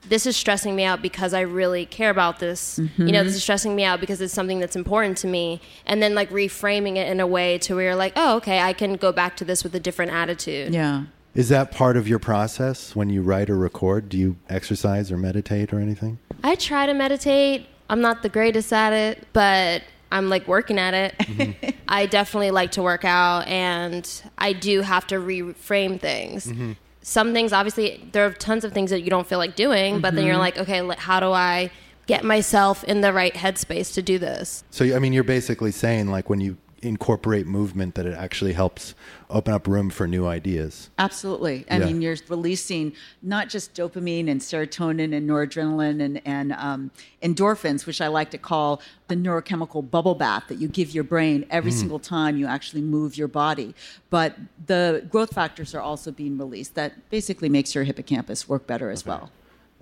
this 0.08 0.26
is 0.26 0.36
stressing 0.36 0.76
me 0.76 0.84
out 0.84 1.02
because 1.02 1.34
I 1.34 1.40
really 1.40 1.84
care 1.84 2.10
about 2.10 2.38
this. 2.38 2.78
You 2.78 3.12
know, 3.12 3.22
this 3.24 3.32
mm-hmm. 3.32 3.36
is 3.36 3.42
stressing 3.42 3.74
me 3.74 3.84
out 3.84 4.00
because 4.00 4.20
it's 4.20 4.32
something 4.32 4.60
that's 4.60 4.76
important 4.76 5.18
to 5.18 5.26
me. 5.26 5.60
And 5.86 6.02
then 6.02 6.14
like 6.14 6.30
reframing 6.30 6.96
it 6.96 7.08
in 7.08 7.20
a 7.20 7.26
way 7.26 7.58
to 7.58 7.74
where 7.74 7.84
you're 7.86 7.96
like, 7.96 8.12
oh, 8.16 8.36
okay, 8.36 8.60
I 8.60 8.72
can 8.72 8.94
go 8.94 9.12
back 9.12 9.36
to 9.38 9.44
this 9.44 9.64
with 9.64 9.74
a 9.74 9.80
different 9.80 10.12
attitude. 10.12 10.72
yeah. 10.72 11.04
Is 11.38 11.50
that 11.50 11.70
part 11.70 11.96
of 11.96 12.08
your 12.08 12.18
process 12.18 12.96
when 12.96 13.10
you 13.10 13.22
write 13.22 13.48
or 13.48 13.56
record? 13.56 14.08
Do 14.08 14.18
you 14.18 14.34
exercise 14.48 15.12
or 15.12 15.16
meditate 15.16 15.72
or 15.72 15.78
anything? 15.78 16.18
I 16.42 16.56
try 16.56 16.84
to 16.84 16.92
meditate. 16.92 17.68
I'm 17.88 18.00
not 18.00 18.24
the 18.24 18.28
greatest 18.28 18.72
at 18.72 18.92
it, 18.92 19.24
but 19.32 19.84
I'm 20.10 20.30
like 20.30 20.48
working 20.48 20.80
at 20.80 20.94
it. 20.94 21.16
Mm-hmm. 21.18 21.78
I 21.88 22.06
definitely 22.06 22.50
like 22.50 22.72
to 22.72 22.82
work 22.82 23.04
out 23.04 23.46
and 23.46 24.04
I 24.36 24.52
do 24.52 24.80
have 24.80 25.06
to 25.06 25.14
reframe 25.14 26.00
things. 26.00 26.48
Mm-hmm. 26.48 26.72
Some 27.02 27.32
things, 27.32 27.52
obviously, 27.52 28.04
there 28.10 28.26
are 28.26 28.32
tons 28.32 28.64
of 28.64 28.72
things 28.72 28.90
that 28.90 29.02
you 29.02 29.10
don't 29.10 29.24
feel 29.28 29.38
like 29.38 29.54
doing, 29.54 30.00
but 30.00 30.16
then 30.16 30.24
you're 30.26 30.34
mm-hmm. 30.34 30.40
like, 30.40 30.58
okay, 30.58 30.84
how 30.98 31.20
do 31.20 31.30
I 31.30 31.70
get 32.08 32.24
myself 32.24 32.82
in 32.82 33.00
the 33.00 33.12
right 33.12 33.34
headspace 33.34 33.94
to 33.94 34.02
do 34.02 34.18
this? 34.18 34.64
So 34.70 34.84
I 34.92 34.98
mean, 34.98 35.12
you're 35.12 35.22
basically 35.22 35.70
saying 35.70 36.08
like 36.08 36.28
when 36.28 36.40
you 36.40 36.56
incorporate 36.82 37.46
movement, 37.46 37.94
that 37.94 38.06
it 38.06 38.14
actually 38.14 38.52
helps 38.52 38.94
open 39.30 39.52
up 39.52 39.66
room 39.66 39.90
for 39.90 40.06
new 40.06 40.26
ideas. 40.26 40.90
Absolutely. 40.98 41.64
I 41.70 41.78
Yeah. 41.78 41.86
mean, 41.86 42.00
you're 42.00 42.16
releasing 42.28 42.92
not 43.22 43.48
just 43.48 43.74
dopamine 43.74 44.30
and 44.30 44.40
serotonin 44.40 45.14
and 45.14 45.28
noradrenaline 45.28 46.02
and, 46.02 46.20
and 46.24 46.52
um, 46.52 46.90
endorphins, 47.22 47.86
which 47.86 48.00
I 48.00 48.08
like 48.08 48.30
to 48.30 48.38
call 48.38 48.80
the 49.08 49.16
neurochemical 49.16 49.88
bubble 49.90 50.14
bath 50.14 50.44
that 50.48 50.56
you 50.58 50.68
give 50.68 50.94
your 50.94 51.04
brain 51.04 51.46
every 51.50 51.72
single 51.72 51.98
time 51.98 52.36
you 52.36 52.46
actually 52.46 52.82
move 52.82 53.16
your 53.16 53.28
body. 53.28 53.74
But 54.10 54.36
the 54.66 55.06
growth 55.10 55.34
factors 55.34 55.74
are 55.74 55.80
also 55.80 56.10
being 56.10 56.38
released 56.38 56.74
that 56.74 57.10
basically 57.10 57.48
makes 57.48 57.74
your 57.74 57.84
hippocampus 57.84 58.48
work 58.48 58.66
better 58.66 58.90
as 58.90 59.04
well. 59.04 59.30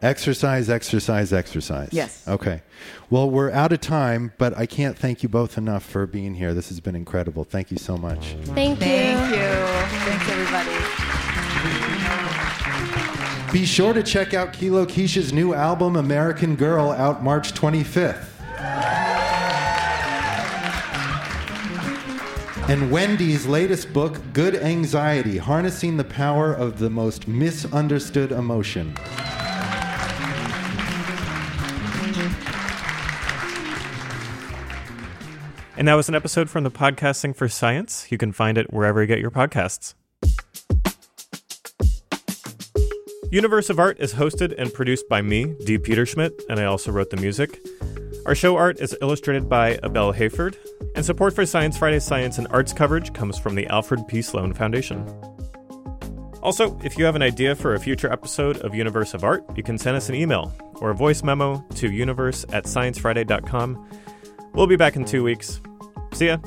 Exercise, 0.03 0.69
exercise, 0.69 1.33
exercise. 1.33 1.89
Yes. 1.91 2.23
Okay. 2.29 2.61
Well, 3.09 3.31
we're 3.31 3.51
out 3.51 3.73
of 3.73 3.81
time, 3.81 4.33
but 4.37 4.57
I 4.57 4.67
can't 4.67 4.97
thank 4.97 5.23
you 5.23 5.29
both 5.29 5.57
enough 5.57 5.85
for 5.85 6.07
being 6.07 6.35
here. 6.35 6.53
This 6.53 6.69
has 6.69 6.81
been 6.81 6.95
incredible. 6.95 7.45
Thank 7.45 7.71
you 7.71 7.79
so 7.79 7.97
much. 7.97 8.37
Thank, 8.45 8.81
you. 8.81 8.87
Thank 8.87 9.31
you. 9.31 9.37
you. 9.37 9.67
Thanks, 10.05 10.29
everybody. 10.29 10.71
Be 13.53 13.65
sure 13.65 13.95
to 13.95 14.03
check 14.03 14.35
out 14.35 14.53
Kilo 14.53 14.85
Kish's 14.85 15.33
new 15.33 15.55
album, 15.55 15.97
American 15.97 16.57
Girl, 16.57 16.91
out 16.91 17.25
March 17.25 17.55
25th. 17.55 18.27
And 22.69 22.91
Wendy's 22.91 23.47
latest 23.47 23.95
book, 23.95 24.21
Good 24.35 24.57
Anxiety 24.57 25.39
Harnessing 25.39 25.97
the 25.97 26.05
Power 26.05 26.53
of 26.53 26.81
the 26.81 26.91
Most 26.91 27.29
Misunderstood 27.29 28.33
Emotion. 28.33 28.95
And 35.79 35.87
that 35.89 35.95
was 35.95 36.09
an 36.09 36.15
episode 36.15 36.49
from 36.49 36.65
the 36.65 36.71
podcast 36.71 37.17
Sing 37.17 37.35
for 37.35 37.49
Science. 37.49 38.11
You 38.11 38.17
can 38.17 38.33
find 38.33 38.57
it 38.57 38.73
wherever 38.73 39.03
you 39.03 39.07
get 39.07 39.19
your 39.19 39.31
podcasts. 39.31 39.95
Universe 43.31 43.69
of 43.69 43.79
Art 43.79 43.99
is 44.01 44.15
hosted 44.15 44.55
and 44.57 44.73
produced 44.73 45.07
by 45.09 45.21
me, 45.21 45.55
Dee 45.67 45.79
Peterschmidt, 45.79 46.33
and 46.49 46.59
I 46.59 46.65
also 46.65 46.93
wrote 46.93 47.11
the 47.11 47.19
music. 47.19 47.61
Our 48.25 48.35
show 48.35 48.57
art 48.57 48.81
is 48.81 48.97
illustrated 49.03 49.49
by 49.49 49.77
Abelle 49.83 50.15
Hayford, 50.17 50.57
and 50.95 51.05
support 51.05 51.35
for 51.35 51.45
Science 51.45 51.77
Friday 51.77 51.99
Science 51.99 52.39
and 52.39 52.49
Arts 52.49 52.73
coverage 52.73 53.12
comes 53.12 53.39
from 53.39 53.55
the 53.55 53.67
Alfred 53.67 54.09
P. 54.09 54.23
Sloan 54.23 54.55
Foundation. 54.55 55.07
Also, 56.43 56.81
if 56.85 56.97
you 56.97 57.05
have 57.05 57.17
an 57.17 57.23
idea 57.23 57.55
for 57.55 57.75
a 57.75 57.81
future 57.81 58.11
episode 58.11 58.57
of 58.59 58.75
Universe 58.75 59.12
of 59.12 59.25
Art, 59.25 59.45
you 59.57 59.62
can 59.62 59.77
send 59.77 59.97
us 59.97 60.09
an 60.09 60.15
email 60.15 60.55
or 60.77 60.91
a 60.91 60.95
voice 60.95 61.23
memo 61.23 61.62
to 61.75 61.91
universe 61.91 62.47
at 62.53 62.65
sciencefriday.com. 62.65 63.89
We'll 64.57 64.66
be 64.66 64.77
back 64.77 64.97
in 64.97 65.05
two 65.05 65.23
weeks. 65.23 65.61
See 66.14 66.29
ya. 66.29 66.38